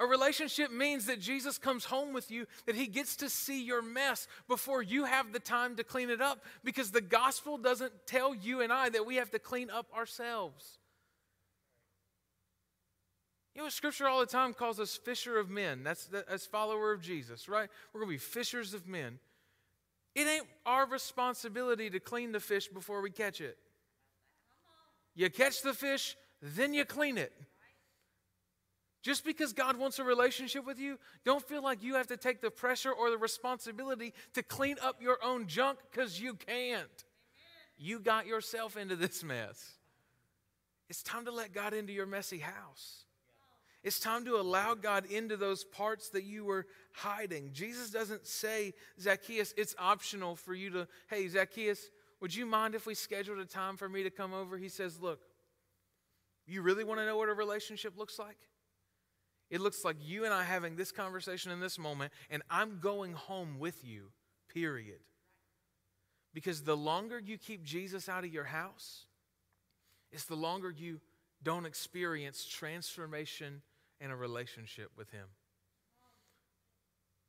A 0.00 0.06
relationship 0.06 0.72
means 0.72 1.04
that 1.06 1.20
Jesus 1.20 1.58
comes 1.58 1.84
home 1.84 2.14
with 2.14 2.30
you, 2.30 2.46
that 2.64 2.74
he 2.74 2.86
gets 2.86 3.16
to 3.16 3.28
see 3.28 3.62
your 3.62 3.82
mess 3.82 4.26
before 4.48 4.82
you 4.82 5.04
have 5.04 5.32
the 5.32 5.38
time 5.38 5.76
to 5.76 5.84
clean 5.84 6.08
it 6.08 6.22
up, 6.22 6.42
because 6.64 6.90
the 6.90 7.02
gospel 7.02 7.58
doesn't 7.58 7.92
tell 8.06 8.34
you 8.34 8.62
and 8.62 8.72
I 8.72 8.88
that 8.88 9.04
we 9.04 9.16
have 9.16 9.30
to 9.32 9.38
clean 9.38 9.68
up 9.68 9.86
ourselves. 9.94 10.78
You 13.54 13.62
know, 13.62 13.68
Scripture 13.68 14.08
all 14.08 14.20
the 14.20 14.26
time 14.26 14.54
calls 14.54 14.80
us 14.80 14.96
fisher 14.96 15.38
of 15.38 15.50
men. 15.50 15.82
That's 15.82 16.08
as 16.28 16.46
follower 16.46 16.92
of 16.92 17.02
Jesus, 17.02 17.46
right? 17.46 17.68
We're 17.92 18.00
going 18.00 18.08
to 18.10 18.14
be 18.14 18.18
fishers 18.18 18.72
of 18.72 18.88
men. 18.88 19.18
It 20.14 20.26
ain't 20.26 20.46
our 20.64 20.86
responsibility 20.86 21.90
to 21.90 22.00
clean 22.00 22.32
the 22.32 22.40
fish 22.40 22.68
before 22.68 23.02
we 23.02 23.10
catch 23.10 23.42
it. 23.42 23.58
You 25.14 25.28
catch 25.28 25.60
the 25.60 25.74
fish, 25.74 26.16
then 26.40 26.72
you 26.72 26.86
clean 26.86 27.18
it. 27.18 27.34
Just 29.02 29.24
because 29.24 29.52
God 29.52 29.76
wants 29.78 29.98
a 29.98 30.04
relationship 30.04 30.66
with 30.66 30.78
you, 30.78 30.98
don't 31.24 31.42
feel 31.42 31.62
like 31.62 31.82
you 31.82 31.94
have 31.94 32.08
to 32.08 32.16
take 32.16 32.42
the 32.42 32.50
pressure 32.50 32.92
or 32.92 33.10
the 33.10 33.16
responsibility 33.16 34.12
to 34.34 34.42
clean 34.42 34.76
up 34.82 35.00
your 35.00 35.18
own 35.24 35.46
junk 35.46 35.78
because 35.90 36.20
you 36.20 36.34
can't. 36.34 36.50
Amen. 36.58 36.84
You 37.78 37.98
got 37.98 38.26
yourself 38.26 38.76
into 38.76 38.96
this 38.96 39.24
mess. 39.24 39.78
It's 40.90 41.02
time 41.02 41.24
to 41.24 41.30
let 41.30 41.54
God 41.54 41.72
into 41.72 41.92
your 41.92 42.04
messy 42.04 42.38
house. 42.38 43.04
It's 43.82 43.98
time 43.98 44.26
to 44.26 44.36
allow 44.36 44.74
God 44.74 45.06
into 45.06 45.38
those 45.38 45.64
parts 45.64 46.10
that 46.10 46.24
you 46.24 46.44
were 46.44 46.66
hiding. 46.92 47.50
Jesus 47.54 47.90
doesn't 47.90 48.26
say, 48.26 48.74
Zacchaeus, 49.00 49.54
it's 49.56 49.74
optional 49.78 50.36
for 50.36 50.52
you 50.52 50.68
to, 50.70 50.88
hey, 51.08 51.26
Zacchaeus, 51.28 51.88
would 52.20 52.34
you 52.34 52.44
mind 52.44 52.74
if 52.74 52.84
we 52.84 52.94
scheduled 52.94 53.38
a 53.38 53.46
time 53.46 53.78
for 53.78 53.88
me 53.88 54.02
to 54.02 54.10
come 54.10 54.34
over? 54.34 54.58
He 54.58 54.68
says, 54.68 55.00
look, 55.00 55.20
you 56.46 56.60
really 56.60 56.84
want 56.84 57.00
to 57.00 57.06
know 57.06 57.16
what 57.16 57.30
a 57.30 57.34
relationship 57.34 57.96
looks 57.96 58.18
like? 58.18 58.36
It 59.50 59.60
looks 59.60 59.84
like 59.84 59.96
you 60.00 60.24
and 60.24 60.32
I 60.32 60.44
having 60.44 60.76
this 60.76 60.92
conversation 60.92 61.50
in 61.50 61.58
this 61.58 61.78
moment, 61.78 62.12
and 62.30 62.42
I'm 62.48 62.78
going 62.78 63.14
home 63.14 63.58
with 63.58 63.84
you, 63.84 64.12
period. 64.48 65.00
Because 66.32 66.62
the 66.62 66.76
longer 66.76 67.18
you 67.18 67.36
keep 67.36 67.64
Jesus 67.64 68.08
out 68.08 68.24
of 68.24 68.32
your 68.32 68.44
house, 68.44 69.06
it's 70.12 70.24
the 70.24 70.36
longer 70.36 70.70
you 70.70 71.00
don't 71.42 71.66
experience 71.66 72.46
transformation 72.46 73.62
and 74.00 74.12
a 74.12 74.16
relationship 74.16 74.90
with 74.96 75.10
Him. 75.10 75.26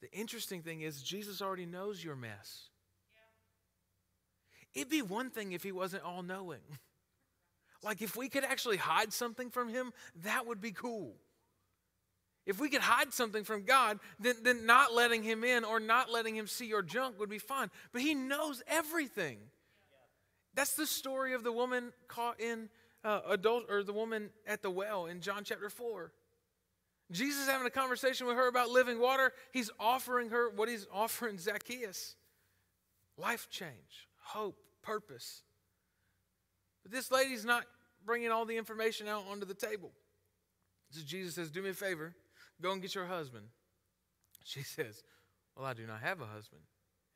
The 0.02 0.12
interesting 0.12 0.62
thing 0.62 0.82
is, 0.82 1.02
Jesus 1.02 1.42
already 1.42 1.66
knows 1.66 2.04
your 2.04 2.16
mess. 2.16 2.70
It'd 4.74 4.90
be 4.90 5.02
one 5.02 5.32
thing 5.32 5.54
if 5.54 5.64
He 5.64 5.72
wasn't 5.72 6.04
all 6.04 6.24
knowing. 6.24 6.62
Like, 7.84 8.04
if 8.04 8.16
we 8.16 8.30
could 8.30 8.44
actually 8.44 8.78
hide 8.78 9.12
something 9.12 9.50
from 9.50 9.68
Him, 9.68 9.92
that 10.18 10.46
would 10.46 10.62
be 10.62 10.72
cool. 10.72 11.16
If 12.46 12.60
we 12.60 12.70
could 12.70 12.82
hide 12.82 13.14
something 13.14 13.44
from 13.44 13.64
God, 13.64 14.00
then, 14.20 14.36
then 14.42 14.66
not 14.66 14.94
letting 14.94 15.24
Him 15.24 15.44
in 15.44 15.64
or 15.64 15.80
not 15.80 16.12
letting 16.12 16.36
Him 16.36 16.48
see 16.48 16.66
your 16.66 16.82
junk 16.82 17.20
would 17.20 17.30
be 17.30 17.38
fine. 17.38 17.70
But 17.92 18.02
He 18.02 18.16
knows 18.16 18.64
everything. 18.68 19.38
That's 20.54 20.74
the 20.74 20.88
story 20.88 21.34
of 21.34 21.44
the 21.44 21.52
woman 21.52 21.94
caught 22.08 22.40
in 22.40 22.70
uh, 23.04 23.22
adult, 23.30 23.66
or 23.70 23.84
the 23.84 23.94
woman 23.94 24.30
at 24.46 24.62
the 24.62 24.70
well 24.70 25.06
in 25.06 25.22
John 25.22 25.44
chapter 25.44 25.70
4. 25.70 26.12
Jesus 27.12 27.48
having 27.48 27.68
a 27.68 27.72
conversation 27.72 28.26
with 28.26 28.38
her 28.38 28.48
about 28.48 28.70
living 28.70 29.00
water. 29.00 29.34
He's 29.52 29.70
offering 29.80 30.30
her 30.30 30.50
what 30.50 30.70
he's 30.70 30.88
offering 30.94 31.38
Zacchaeus 31.38 32.16
life 33.18 33.48
change, 33.52 34.08
hope, 34.18 34.58
purpose. 34.82 35.44
But 36.84 36.92
this 36.92 37.12
lady's 37.12 37.46
not 37.46 37.66
bringing 38.06 38.32
all 38.32 38.46
the 38.46 38.58
information 38.58 39.08
out 39.08 39.26
onto 39.30 39.46
the 39.46 39.54
table. 39.54 39.92
So 40.90 41.02
Jesus 41.06 41.36
says, 41.36 41.52
Do 41.52 41.62
me 41.62 41.70
a 41.70 41.74
favor, 41.74 42.16
go 42.62 42.72
and 42.72 42.82
get 42.82 42.96
your 42.96 43.06
husband. 43.06 43.46
She 44.44 44.62
says, 44.64 45.04
Well, 45.56 45.66
I 45.66 45.74
do 45.74 45.86
not 45.86 46.02
have 46.02 46.22
a 46.22 46.26
husband. 46.26 46.62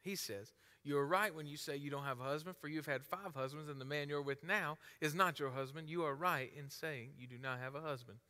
He 0.01 0.15
says, 0.15 0.53
You 0.84 0.97
are 0.97 1.05
right 1.05 1.34
when 1.34 1.47
you 1.47 1.58
say 1.58 1.75
you 1.75 1.89
don't 1.89 2.03
have 2.03 2.19
a 2.19 2.23
husband, 2.23 2.55
for 2.58 2.67
you've 2.67 2.86
had 2.86 3.03
five 3.03 3.34
husbands, 3.36 3.69
and 3.69 3.79
the 3.79 3.86
man 3.86 4.10
you're 4.10 4.21
with 4.21 4.43
now 4.43 4.77
is 5.01 5.15
not 5.15 5.39
your 5.39 5.49
husband. 5.49 5.89
You 5.89 6.03
are 6.03 6.15
right 6.15 6.51
in 6.58 6.69
saying 6.69 7.12
you 7.17 7.27
do 7.27 7.38
not 7.38 7.60
have 7.60 7.75
a 7.75 7.81
husband. 7.81 8.17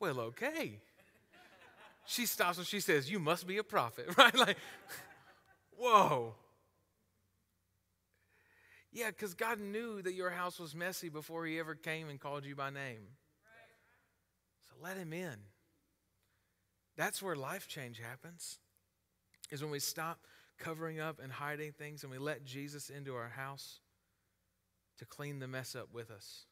Well, 0.00 0.20
okay. 0.20 0.78
She 2.06 2.24
stops 2.24 2.56
and 2.56 2.66
she 2.66 2.78
says, 2.78 3.10
You 3.10 3.18
must 3.18 3.48
be 3.48 3.58
a 3.58 3.64
prophet, 3.64 4.06
right? 4.16 4.34
Like, 4.34 4.56
whoa. 5.76 6.34
Yeah, 8.92 9.10
because 9.10 9.34
God 9.34 9.60
knew 9.60 10.00
that 10.02 10.14
your 10.14 10.30
house 10.30 10.58
was 10.58 10.74
messy 10.74 11.08
before 11.08 11.44
He 11.44 11.58
ever 11.58 11.74
came 11.74 12.08
and 12.08 12.18
called 12.18 12.44
you 12.44 12.54
by 12.54 12.70
name. 12.70 13.17
Let 14.82 14.96
Him 14.96 15.12
in. 15.12 15.36
That's 16.96 17.22
where 17.22 17.36
life 17.36 17.68
change 17.68 18.00
happens, 18.00 18.58
is 19.50 19.62
when 19.62 19.70
we 19.70 19.78
stop 19.78 20.18
covering 20.58 20.98
up 20.98 21.20
and 21.22 21.30
hiding 21.30 21.72
things 21.72 22.02
and 22.02 22.10
we 22.10 22.18
let 22.18 22.44
Jesus 22.44 22.90
into 22.90 23.14
our 23.14 23.28
house 23.28 23.78
to 24.98 25.04
clean 25.04 25.38
the 25.38 25.46
mess 25.46 25.76
up 25.76 25.88
with 25.92 26.10
us. 26.10 26.46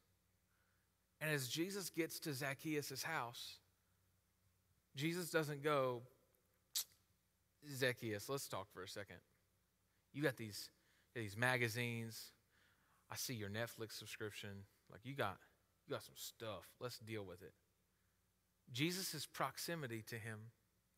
And 1.21 1.31
as 1.31 1.49
Jesus 1.49 1.91
gets 1.91 2.21
to 2.21 2.33
Zacchaeus' 2.33 3.03
house, 3.03 3.57
Jesus 4.95 5.31
doesn't 5.31 5.63
go, 5.63 6.03
Zacchaeus, 7.75 8.29
let's 8.29 8.47
talk 8.47 8.69
for 8.73 8.83
a 8.83 8.89
second. 8.89 9.17
You 10.13 10.23
got 10.23 10.37
these, 10.37 10.71
these 11.15 11.37
magazines. 11.37 12.33
I 13.11 13.17
see 13.17 13.35
your 13.35 13.51
Netflix 13.51 13.93
subscription. 13.93 14.51
Like 14.91 15.01
you 15.05 15.15
got 15.15 15.39
you 15.87 15.95
got 15.95 16.03
some 16.03 16.15
stuff. 16.17 16.69
Let's 16.81 16.99
deal 16.99 17.25
with 17.25 17.43
it. 17.43 17.53
Jesus' 18.73 19.27
proximity 19.27 20.03
to 20.09 20.17
him 20.17 20.39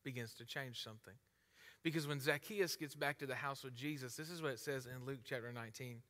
begins 0.03 0.33
to 0.35 0.45
change 0.45 0.83
something. 0.83 1.13
Because 1.83 2.07
when 2.07 2.19
Zacchaeus 2.19 2.75
gets 2.75 2.95
back 2.95 3.19
to 3.19 3.25
the 3.25 3.35
house 3.35 3.63
of 3.63 3.73
Jesus, 3.73 4.15
this 4.15 4.29
is 4.29 4.41
what 4.41 4.51
it 4.51 4.59
says 4.59 4.85
in 4.85 5.05
Luke 5.05 5.19
chapter 5.23 5.51
19, 5.51 6.01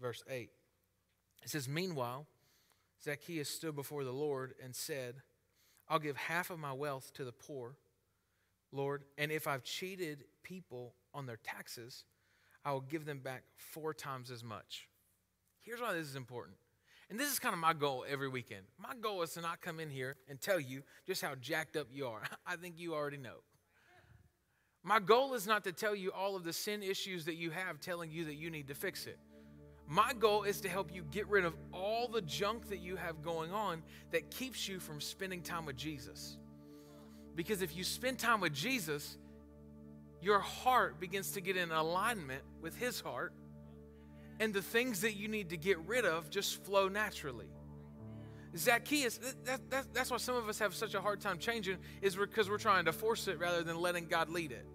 verse 0.00 0.22
8. 0.28 0.50
It 1.42 1.50
says, 1.50 1.68
Meanwhile, 1.68 2.26
Zacchaeus 3.02 3.50
stood 3.50 3.74
before 3.74 4.04
the 4.04 4.12
Lord 4.12 4.54
and 4.62 4.74
said, 4.74 5.16
I'll 5.88 5.98
give 5.98 6.16
half 6.16 6.50
of 6.50 6.58
my 6.58 6.72
wealth 6.72 7.12
to 7.14 7.24
the 7.24 7.32
poor, 7.32 7.76
Lord, 8.72 9.02
and 9.18 9.32
if 9.32 9.46
I've 9.46 9.64
cheated 9.64 10.24
people 10.42 10.94
on 11.12 11.26
their 11.26 11.38
taxes, 11.38 12.04
I 12.64 12.72
will 12.72 12.82
give 12.82 13.04
them 13.04 13.18
back 13.18 13.42
four 13.56 13.92
times 13.92 14.30
as 14.30 14.44
much. 14.44 14.88
Here's 15.60 15.80
why 15.80 15.92
this 15.92 16.06
is 16.06 16.16
important. 16.16 16.56
And 17.10 17.18
this 17.18 17.30
is 17.32 17.40
kind 17.40 17.52
of 17.52 17.58
my 17.58 17.72
goal 17.72 18.04
every 18.08 18.28
weekend. 18.28 18.62
My 18.78 18.94
goal 19.00 19.22
is 19.22 19.32
to 19.32 19.40
not 19.40 19.60
come 19.60 19.80
in 19.80 19.90
here 19.90 20.16
and 20.28 20.40
tell 20.40 20.60
you 20.60 20.82
just 21.08 21.20
how 21.20 21.34
jacked 21.34 21.76
up 21.76 21.88
you 21.92 22.06
are. 22.06 22.22
I 22.46 22.54
think 22.54 22.76
you 22.78 22.94
already 22.94 23.16
know. 23.16 23.42
My 24.82 25.00
goal 25.00 25.34
is 25.34 25.46
not 25.46 25.64
to 25.64 25.72
tell 25.72 25.94
you 25.94 26.12
all 26.12 26.36
of 26.36 26.44
the 26.44 26.52
sin 26.52 26.82
issues 26.82 27.24
that 27.24 27.34
you 27.34 27.50
have, 27.50 27.80
telling 27.80 28.10
you 28.10 28.24
that 28.26 28.36
you 28.36 28.48
need 28.48 28.68
to 28.68 28.74
fix 28.74 29.06
it. 29.06 29.18
My 29.88 30.12
goal 30.12 30.44
is 30.44 30.60
to 30.60 30.68
help 30.68 30.94
you 30.94 31.02
get 31.10 31.26
rid 31.26 31.44
of 31.44 31.54
all 31.72 32.06
the 32.06 32.22
junk 32.22 32.68
that 32.68 32.78
you 32.78 32.94
have 32.94 33.22
going 33.22 33.52
on 33.52 33.82
that 34.12 34.30
keeps 34.30 34.68
you 34.68 34.78
from 34.78 35.00
spending 35.00 35.42
time 35.42 35.66
with 35.66 35.76
Jesus. 35.76 36.38
Because 37.34 37.60
if 37.60 37.76
you 37.76 37.82
spend 37.82 38.20
time 38.20 38.40
with 38.40 38.54
Jesus, 38.54 39.18
your 40.22 40.38
heart 40.38 41.00
begins 41.00 41.32
to 41.32 41.40
get 41.40 41.56
in 41.56 41.72
alignment 41.72 42.42
with 42.62 42.76
His 42.76 43.00
heart, 43.00 43.32
and 44.40 44.54
the 44.54 44.62
things 44.62 45.02
that 45.02 45.16
you 45.16 45.28
need 45.28 45.50
to 45.50 45.56
get 45.56 45.78
rid 45.86 46.04
of 46.04 46.30
just 46.30 46.64
flow 46.64 46.88
naturally. 46.88 47.46
Zacchaeus, 48.56 49.20
that, 49.44 49.70
that, 49.70 49.84
that's 49.94 50.10
why 50.10 50.16
some 50.16 50.34
of 50.34 50.48
us 50.48 50.58
have 50.58 50.74
such 50.74 50.94
a 50.94 51.00
hard 51.00 51.20
time 51.20 51.38
changing, 51.38 51.76
is 52.02 52.16
because 52.16 52.50
we're 52.50 52.58
trying 52.58 52.86
to 52.86 52.92
force 52.92 53.28
it 53.28 53.38
rather 53.38 53.62
than 53.62 53.80
letting 53.80 54.06
God 54.06 54.28
lead 54.28 54.50
it. 54.50 54.66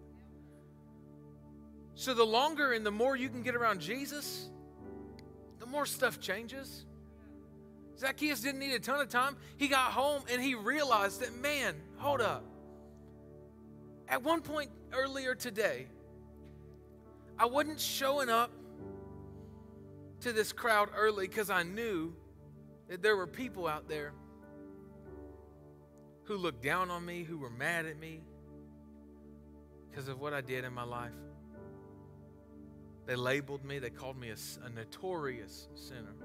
So 1.96 2.14
the 2.14 2.24
longer 2.24 2.72
and 2.72 2.86
the 2.86 2.92
more 2.92 3.18
you 3.18 3.28
can 3.28 3.42
get 3.42 3.56
around 3.56 3.82
Jesus, 3.82 4.50
the 5.60 5.66
more 5.66 5.86
stuff 5.86 6.20
changes. 6.20 6.86
Zacchaeus 7.98 8.42
didn't 8.42 8.60
need 8.60 8.74
a 8.74 8.80
ton 8.80 9.02
of 9.02 9.10
time. 9.10 9.36
He 9.58 9.68
got 9.68 9.92
home 9.92 10.22
and 10.32 10.42
he 10.42 10.54
realized 10.56 11.22
that, 11.22 11.34
man, 11.42 11.76
hold 11.98 12.22
up. 12.22 12.44
At 14.08 14.22
one 14.22 14.42
point 14.42 14.70
earlier 14.94 15.34
today, 15.34 15.88
I 17.40 17.46
wasn't 17.46 17.80
showing 17.80 18.30
up 18.30 18.52
to 20.26 20.34
this 20.34 20.52
crowd 20.52 20.90
early 20.98 21.28
because 21.28 21.52
I 21.52 21.62
knew 21.62 22.12
that 22.90 23.04
there 23.04 23.16
were 23.16 23.28
people 23.28 23.68
out 23.68 23.88
there 23.88 24.12
who 26.24 26.36
looked 26.36 26.64
down 26.64 26.90
on 26.90 27.06
me, 27.06 27.22
who 27.22 27.38
were 27.38 27.52
mad 27.52 27.86
at 27.86 28.00
me 28.00 28.22
because 29.88 30.08
of 30.08 30.20
what 30.20 30.34
I 30.34 30.42
did 30.42 30.64
in 30.64 30.74
my 30.74 30.84
life. 30.84 31.12
They 33.06 33.16
labeled 33.16 33.64
me, 33.64 33.78
they 33.78 33.92
called 33.92 34.18
me 34.18 34.32
a, 34.32 34.66
a 34.66 34.70
notorious 34.70 35.68
sinner. 35.76 36.16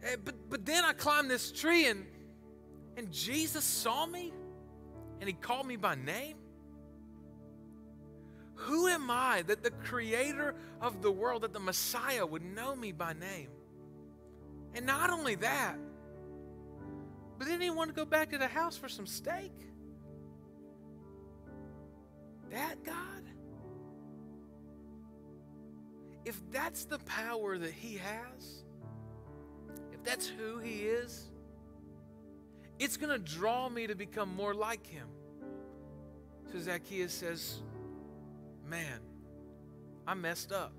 Hey, 0.00 0.14
but, 0.24 0.36
but 0.48 0.64
then 0.64 0.84
I 0.84 0.92
climbed 0.92 1.28
this 1.28 1.50
tree 1.50 1.88
and, 1.88 2.06
and 2.96 3.10
Jesus 3.10 3.64
saw 3.64 4.06
me 4.06 4.32
and 5.18 5.28
he 5.28 5.32
called 5.32 5.66
me 5.66 5.74
by 5.74 5.96
name. 5.96 6.36
Who 8.54 8.88
am 8.88 9.10
I 9.10 9.42
that 9.46 9.62
the 9.62 9.70
creator 9.70 10.54
of 10.80 11.02
the 11.02 11.10
world, 11.10 11.42
that 11.42 11.52
the 11.52 11.60
Messiah 11.60 12.26
would 12.26 12.44
know 12.44 12.76
me 12.76 12.92
by 12.92 13.14
name? 13.14 13.48
And 14.74 14.86
not 14.86 15.10
only 15.10 15.34
that, 15.36 15.76
but 17.38 17.48
then 17.48 17.60
he 17.60 17.70
wanted 17.70 17.94
to 17.94 17.96
go 17.96 18.04
back 18.04 18.30
to 18.30 18.38
the 18.38 18.46
house 18.46 18.76
for 18.76 18.88
some 18.88 19.06
steak. 19.06 19.52
That 22.50 22.84
God? 22.84 23.24
If 26.24 26.38
that's 26.52 26.84
the 26.84 26.98
power 27.00 27.56
that 27.56 27.72
he 27.72 27.96
has, 27.96 28.64
if 29.92 30.02
that's 30.04 30.28
who 30.28 30.58
he 30.58 30.80
is, 30.80 31.30
it's 32.78 32.96
going 32.96 33.10
to 33.10 33.18
draw 33.18 33.68
me 33.68 33.86
to 33.86 33.94
become 33.94 34.34
more 34.34 34.54
like 34.54 34.86
him. 34.86 35.08
So 36.52 36.58
Zacchaeus 36.58 37.12
says, 37.12 37.62
Man, 38.70 39.00
I 40.06 40.14
messed 40.14 40.52
up. 40.52 40.72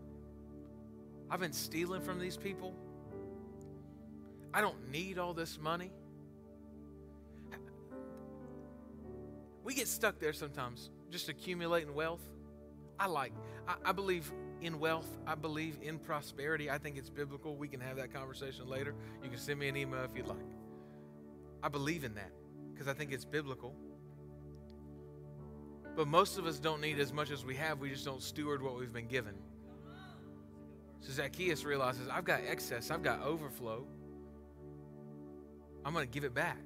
I've 1.29 1.41
been 1.41 1.51
stealing 1.51 2.01
from 2.01 2.19
these 2.19 2.37
people. 2.37 2.73
I 4.53 4.61
don't 4.61 4.89
need 4.89 5.17
all 5.17 5.33
this 5.33 5.59
money. 5.59 5.91
We 9.65 9.75
get 9.75 9.89
stuck 9.89 10.19
there 10.19 10.31
sometimes, 10.31 10.89
just 11.09 11.27
accumulating 11.27 11.93
wealth. 11.93 12.21
I 12.97 13.07
like, 13.07 13.33
I, 13.67 13.75
I, 13.85 13.91
believe 13.91 14.31
in 14.61 14.79
wealth. 14.79 15.07
I 15.27 15.35
believe 15.35 15.77
in 15.81 15.99
prosperity. 15.99 16.69
I 16.69 16.77
think 16.77 16.97
it's 16.97 17.09
biblical. 17.09 17.57
We 17.57 17.67
can 17.67 17.81
have 17.81 17.97
that 17.97 18.13
conversation 18.13 18.69
later. 18.69 18.95
You 19.21 19.29
can 19.29 19.37
send 19.37 19.59
me 19.59 19.67
an 19.67 19.75
email 19.75 20.03
if 20.03 20.15
you'd 20.15 20.27
like. 20.27 20.37
I 21.61 21.67
believe 21.67 22.05
in 22.05 22.15
that 22.15 22.31
because 22.73 22.87
I 22.87 22.93
think 22.93 23.11
it's 23.11 23.25
biblical. 23.25 23.75
But 25.95 26.07
most 26.07 26.37
of 26.37 26.45
us 26.45 26.59
don't 26.59 26.81
need 26.81 26.99
as 26.99 27.11
much 27.11 27.31
as 27.31 27.43
we 27.43 27.55
have. 27.55 27.79
We 27.79 27.89
just 27.89 28.05
don't 28.05 28.21
steward 28.21 28.61
what 28.61 28.77
we've 28.77 28.93
been 28.93 29.07
given. 29.07 29.35
So 31.01 31.11
Zacchaeus 31.11 31.63
realizes, 31.63 32.07
I've 32.07 32.25
got 32.25 32.41
excess, 32.47 32.91
I've 32.91 33.03
got 33.03 33.21
overflow. 33.21 33.85
I'm 35.83 35.93
going 35.93 36.05
to 36.05 36.11
give 36.11 36.23
it 36.23 36.33
back. 36.33 36.61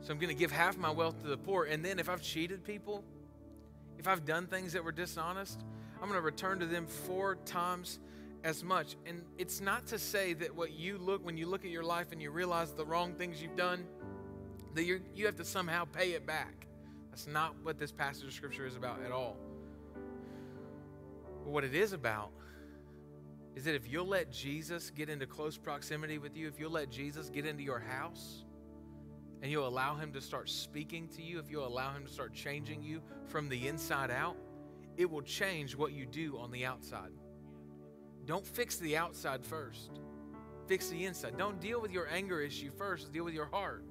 So 0.00 0.12
I'm 0.12 0.18
going 0.18 0.34
to 0.34 0.38
give 0.38 0.50
half 0.50 0.76
my 0.78 0.90
wealth 0.90 1.20
to 1.22 1.28
the 1.28 1.36
poor. 1.36 1.64
And 1.64 1.84
then 1.84 1.98
if 1.98 2.08
I've 2.08 2.22
cheated 2.22 2.64
people, 2.64 3.04
if 3.98 4.08
I've 4.08 4.24
done 4.24 4.46
things 4.46 4.72
that 4.72 4.82
were 4.82 4.92
dishonest, 4.92 5.64
I'm 5.96 6.08
going 6.08 6.18
to 6.18 6.24
return 6.24 6.58
to 6.60 6.66
them 6.66 6.86
four 6.86 7.36
times 7.44 7.98
as 8.44 8.64
much. 8.64 8.96
And 9.06 9.22
it's 9.38 9.60
not 9.60 9.86
to 9.88 9.98
say 9.98 10.32
that 10.34 10.54
what 10.54 10.72
you 10.72 10.98
look, 10.98 11.24
when 11.24 11.36
you 11.36 11.46
look 11.46 11.64
at 11.64 11.70
your 11.70 11.84
life 11.84 12.12
and 12.12 12.20
you 12.20 12.30
realize 12.30 12.72
the 12.72 12.84
wrong 12.84 13.14
things 13.14 13.40
you've 13.40 13.56
done, 13.56 13.84
that 14.74 14.84
you 14.84 15.00
you 15.14 15.26
have 15.26 15.36
to 15.36 15.44
somehow 15.44 15.84
pay 15.84 16.12
it 16.12 16.26
back. 16.26 16.66
That's 17.12 17.26
not 17.26 17.54
what 17.62 17.78
this 17.78 17.92
passage 17.92 18.24
of 18.24 18.32
Scripture 18.32 18.66
is 18.66 18.74
about 18.74 19.02
at 19.04 19.12
all. 19.12 19.36
But 21.44 21.52
what 21.52 21.62
it 21.62 21.74
is 21.74 21.92
about 21.92 22.30
is 23.54 23.64
that 23.64 23.74
if 23.74 23.86
you'll 23.86 24.06
let 24.06 24.32
Jesus 24.32 24.88
get 24.88 25.10
into 25.10 25.26
close 25.26 25.58
proximity 25.58 26.16
with 26.16 26.34
you, 26.34 26.48
if 26.48 26.58
you'll 26.58 26.70
let 26.70 26.90
Jesus 26.90 27.28
get 27.28 27.44
into 27.44 27.62
your 27.62 27.78
house, 27.78 28.46
and 29.42 29.50
you'll 29.50 29.68
allow 29.68 29.94
Him 29.94 30.10
to 30.14 30.22
start 30.22 30.48
speaking 30.48 31.06
to 31.08 31.22
you, 31.22 31.38
if 31.38 31.50
you'll 31.50 31.66
allow 31.66 31.92
Him 31.92 32.06
to 32.06 32.10
start 32.10 32.32
changing 32.32 32.82
you 32.82 33.02
from 33.26 33.46
the 33.50 33.68
inside 33.68 34.10
out, 34.10 34.38
it 34.96 35.10
will 35.10 35.20
change 35.20 35.76
what 35.76 35.92
you 35.92 36.06
do 36.06 36.38
on 36.38 36.50
the 36.50 36.64
outside. 36.64 37.10
Don't 38.24 38.46
fix 38.46 38.76
the 38.76 38.96
outside 38.96 39.44
first, 39.44 40.00
fix 40.66 40.88
the 40.88 41.04
inside. 41.04 41.36
Don't 41.36 41.60
deal 41.60 41.78
with 41.78 41.90
your 41.90 42.08
anger 42.08 42.40
issue 42.40 42.70
first, 42.70 43.12
deal 43.12 43.24
with 43.24 43.34
your 43.34 43.50
heart. 43.52 43.84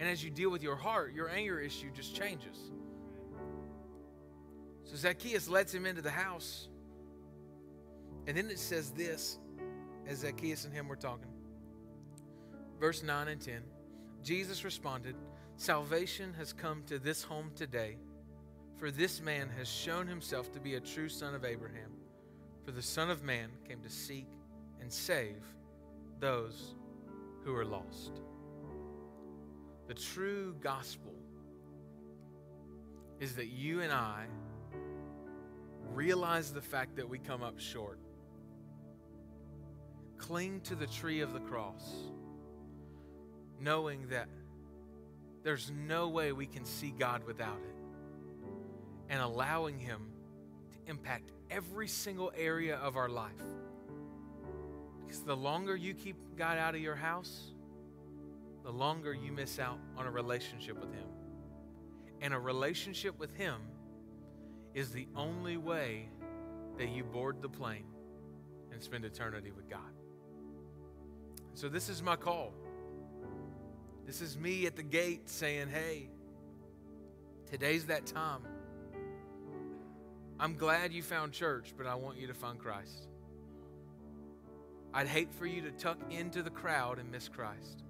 And 0.00 0.08
as 0.08 0.22
you 0.24 0.30
deal 0.30 0.50
with 0.50 0.62
your 0.62 0.76
heart, 0.76 1.14
your 1.14 1.28
anger 1.28 1.60
issue 1.60 1.90
just 1.94 2.14
changes. 2.14 2.58
So 4.84 4.96
Zacchaeus 4.96 5.48
lets 5.48 5.72
him 5.72 5.86
into 5.86 6.02
the 6.02 6.10
house. 6.10 6.68
And 8.26 8.36
then 8.36 8.50
it 8.50 8.58
says 8.58 8.90
this 8.90 9.38
as 10.06 10.18
Zacchaeus 10.18 10.64
and 10.64 10.74
him 10.74 10.88
were 10.88 10.96
talking. 10.96 11.30
Verse 12.80 13.02
9 13.02 13.28
and 13.28 13.40
10 13.40 13.62
Jesus 14.22 14.64
responded, 14.64 15.16
Salvation 15.56 16.32
has 16.34 16.52
come 16.52 16.82
to 16.86 16.98
this 16.98 17.22
home 17.22 17.50
today, 17.54 17.96
for 18.78 18.90
this 18.90 19.20
man 19.20 19.48
has 19.56 19.68
shown 19.68 20.06
himself 20.06 20.52
to 20.52 20.60
be 20.60 20.74
a 20.74 20.80
true 20.80 21.08
son 21.08 21.34
of 21.34 21.44
Abraham. 21.44 21.90
For 22.64 22.70
the 22.70 22.82
Son 22.82 23.10
of 23.10 23.24
Man 23.24 23.48
came 23.68 23.80
to 23.80 23.90
seek 23.90 24.26
and 24.80 24.92
save 24.92 25.42
those 26.20 26.74
who 27.44 27.54
are 27.54 27.64
lost. 27.64 28.20
The 29.92 30.00
true 30.00 30.54
gospel 30.62 31.12
is 33.20 33.36
that 33.36 33.48
you 33.48 33.82
and 33.82 33.92
I 33.92 34.24
realize 35.92 36.50
the 36.50 36.62
fact 36.62 36.96
that 36.96 37.06
we 37.06 37.18
come 37.18 37.42
up 37.42 37.60
short. 37.60 37.98
Cling 40.16 40.62
to 40.62 40.74
the 40.74 40.86
tree 40.86 41.20
of 41.20 41.34
the 41.34 41.40
cross, 41.40 41.84
knowing 43.60 44.08
that 44.08 44.30
there's 45.42 45.70
no 45.70 46.08
way 46.08 46.32
we 46.32 46.46
can 46.46 46.64
see 46.64 46.94
God 46.98 47.24
without 47.24 47.60
it, 47.60 47.76
and 49.10 49.20
allowing 49.20 49.78
Him 49.78 50.08
to 50.70 50.90
impact 50.90 51.32
every 51.50 51.86
single 51.86 52.32
area 52.34 52.76
of 52.76 52.96
our 52.96 53.10
life. 53.10 53.44
Because 55.02 55.20
the 55.20 55.36
longer 55.36 55.76
you 55.76 55.92
keep 55.92 56.16
God 56.34 56.56
out 56.56 56.74
of 56.74 56.80
your 56.80 56.96
house, 56.96 57.51
the 58.62 58.72
longer 58.72 59.12
you 59.12 59.32
miss 59.32 59.58
out 59.58 59.78
on 59.96 60.06
a 60.06 60.10
relationship 60.10 60.78
with 60.80 60.92
Him. 60.92 61.06
And 62.20 62.32
a 62.32 62.38
relationship 62.38 63.18
with 63.18 63.34
Him 63.34 63.56
is 64.74 64.90
the 64.90 65.08
only 65.16 65.56
way 65.56 66.08
that 66.78 66.88
you 66.88 67.04
board 67.04 67.42
the 67.42 67.48
plane 67.48 67.86
and 68.72 68.82
spend 68.82 69.04
eternity 69.04 69.50
with 69.50 69.68
God. 69.68 69.80
So, 71.54 71.68
this 71.68 71.88
is 71.88 72.02
my 72.02 72.16
call. 72.16 72.54
This 74.06 74.20
is 74.20 74.36
me 74.36 74.66
at 74.66 74.76
the 74.76 74.82
gate 74.82 75.28
saying, 75.28 75.68
hey, 75.68 76.08
today's 77.50 77.86
that 77.86 78.06
time. 78.06 78.42
I'm 80.40 80.56
glad 80.56 80.92
you 80.92 81.02
found 81.02 81.32
church, 81.32 81.72
but 81.76 81.86
I 81.86 81.94
want 81.94 82.18
you 82.18 82.26
to 82.26 82.34
find 82.34 82.58
Christ. 82.58 83.08
I'd 84.94 85.06
hate 85.06 85.32
for 85.32 85.46
you 85.46 85.62
to 85.62 85.70
tuck 85.70 85.98
into 86.10 86.42
the 86.42 86.50
crowd 86.50 86.98
and 86.98 87.10
miss 87.10 87.28
Christ. 87.28 87.84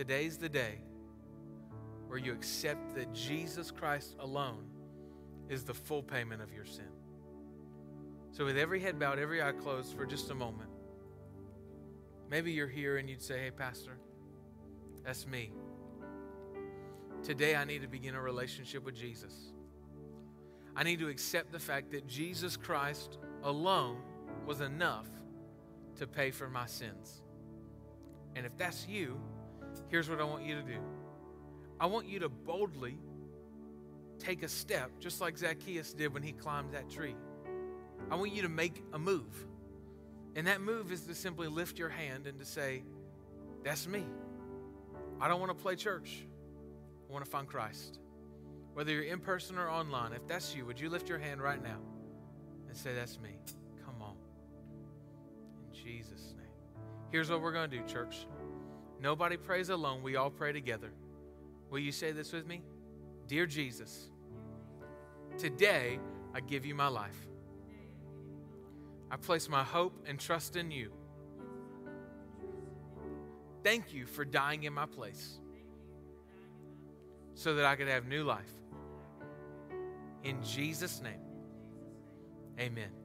Today's 0.00 0.38
the 0.38 0.48
day 0.48 0.78
where 2.06 2.16
you 2.16 2.32
accept 2.32 2.94
that 2.94 3.12
Jesus 3.12 3.70
Christ 3.70 4.16
alone 4.18 4.64
is 5.50 5.62
the 5.62 5.74
full 5.74 6.02
payment 6.02 6.40
of 6.40 6.50
your 6.54 6.64
sin. 6.64 6.88
So, 8.32 8.46
with 8.46 8.56
every 8.56 8.80
head 8.80 8.98
bowed, 8.98 9.18
every 9.18 9.42
eye 9.42 9.52
closed 9.52 9.94
for 9.94 10.06
just 10.06 10.30
a 10.30 10.34
moment, 10.34 10.70
maybe 12.30 12.50
you're 12.50 12.66
here 12.66 12.96
and 12.96 13.10
you'd 13.10 13.20
say, 13.20 13.40
Hey, 13.40 13.50
Pastor, 13.50 13.98
that's 15.04 15.26
me. 15.26 15.52
Today 17.22 17.54
I 17.54 17.64
need 17.64 17.82
to 17.82 17.86
begin 17.86 18.14
a 18.14 18.22
relationship 18.22 18.82
with 18.86 18.96
Jesus. 18.96 19.52
I 20.74 20.82
need 20.82 21.00
to 21.00 21.08
accept 21.08 21.52
the 21.52 21.58
fact 21.58 21.90
that 21.90 22.06
Jesus 22.06 22.56
Christ 22.56 23.18
alone 23.42 23.98
was 24.46 24.62
enough 24.62 25.08
to 25.96 26.06
pay 26.06 26.30
for 26.30 26.48
my 26.48 26.64
sins. 26.64 27.20
And 28.34 28.46
if 28.46 28.56
that's 28.56 28.88
you, 28.88 29.20
here's 29.88 30.08
what 30.08 30.20
I 30.20 30.24
want 30.24 30.44
you 30.44 30.54
to 30.54 30.62
do 30.62 30.78
I 31.80 31.86
want 31.86 32.08
you 32.08 32.20
to 32.20 32.28
boldly 32.28 32.98
take 34.18 34.42
a 34.42 34.48
step, 34.48 34.90
just 35.00 35.20
like 35.20 35.38
Zacchaeus 35.38 35.92
did 35.92 36.12
when 36.12 36.22
he 36.22 36.32
climbed 36.32 36.74
that 36.74 36.90
tree. 36.90 37.16
I 38.10 38.16
want 38.16 38.32
you 38.32 38.42
to 38.42 38.48
make 38.48 38.84
a 38.92 38.98
move. 38.98 39.46
And 40.36 40.46
that 40.46 40.60
move 40.60 40.92
is 40.92 41.02
to 41.02 41.14
simply 41.14 41.48
lift 41.48 41.78
your 41.78 41.88
hand 41.88 42.26
and 42.26 42.38
to 42.38 42.44
say, 42.44 42.84
That's 43.64 43.88
me. 43.88 44.04
I 45.20 45.28
don't 45.28 45.40
want 45.40 45.56
to 45.56 45.60
play 45.60 45.74
church. 45.74 46.24
I 47.08 47.12
want 47.12 47.24
to 47.24 47.30
find 47.30 47.48
Christ. 47.48 47.98
Whether 48.74 48.92
you're 48.92 49.02
in 49.02 49.18
person 49.18 49.58
or 49.58 49.68
online, 49.68 50.12
if 50.12 50.26
that's 50.28 50.54
you, 50.54 50.64
would 50.66 50.78
you 50.78 50.88
lift 50.88 51.08
your 51.08 51.18
hand 51.18 51.42
right 51.42 51.62
now 51.62 51.78
and 52.68 52.76
say, 52.76 52.94
That's 52.94 53.18
me? 53.18 53.38
Come 53.84 54.00
on. 54.02 54.14
In 55.66 55.74
Jesus' 55.74 56.34
name. 56.36 56.46
Here's 57.10 57.30
what 57.30 57.40
we're 57.40 57.52
going 57.52 57.70
to 57.70 57.78
do, 57.78 57.84
church. 57.86 58.26
Nobody 59.00 59.36
prays 59.36 59.70
alone. 59.70 60.02
We 60.02 60.16
all 60.16 60.30
pray 60.30 60.52
together. 60.52 60.92
Will 61.70 61.78
you 61.78 61.92
say 61.92 62.12
this 62.12 62.32
with 62.32 62.46
me? 62.46 62.62
Dear 63.26 63.46
Jesus, 63.46 64.10
today 65.38 65.98
I 66.34 66.40
give 66.40 66.66
you 66.66 66.74
my 66.74 66.88
life. 66.88 67.26
I 69.10 69.16
place 69.16 69.48
my 69.48 69.64
hope 69.64 70.04
and 70.06 70.18
trust 70.18 70.56
in 70.56 70.70
you. 70.70 70.92
Thank 73.62 73.92
you 73.92 74.06
for 74.06 74.24
dying 74.24 74.64
in 74.64 74.72
my 74.72 74.86
place 74.86 75.38
so 77.34 77.54
that 77.54 77.64
I 77.64 77.76
could 77.76 77.88
have 77.88 78.06
new 78.06 78.24
life. 78.24 78.52
In 80.24 80.42
Jesus' 80.42 81.00
name. 81.00 81.20
Amen. 82.58 82.99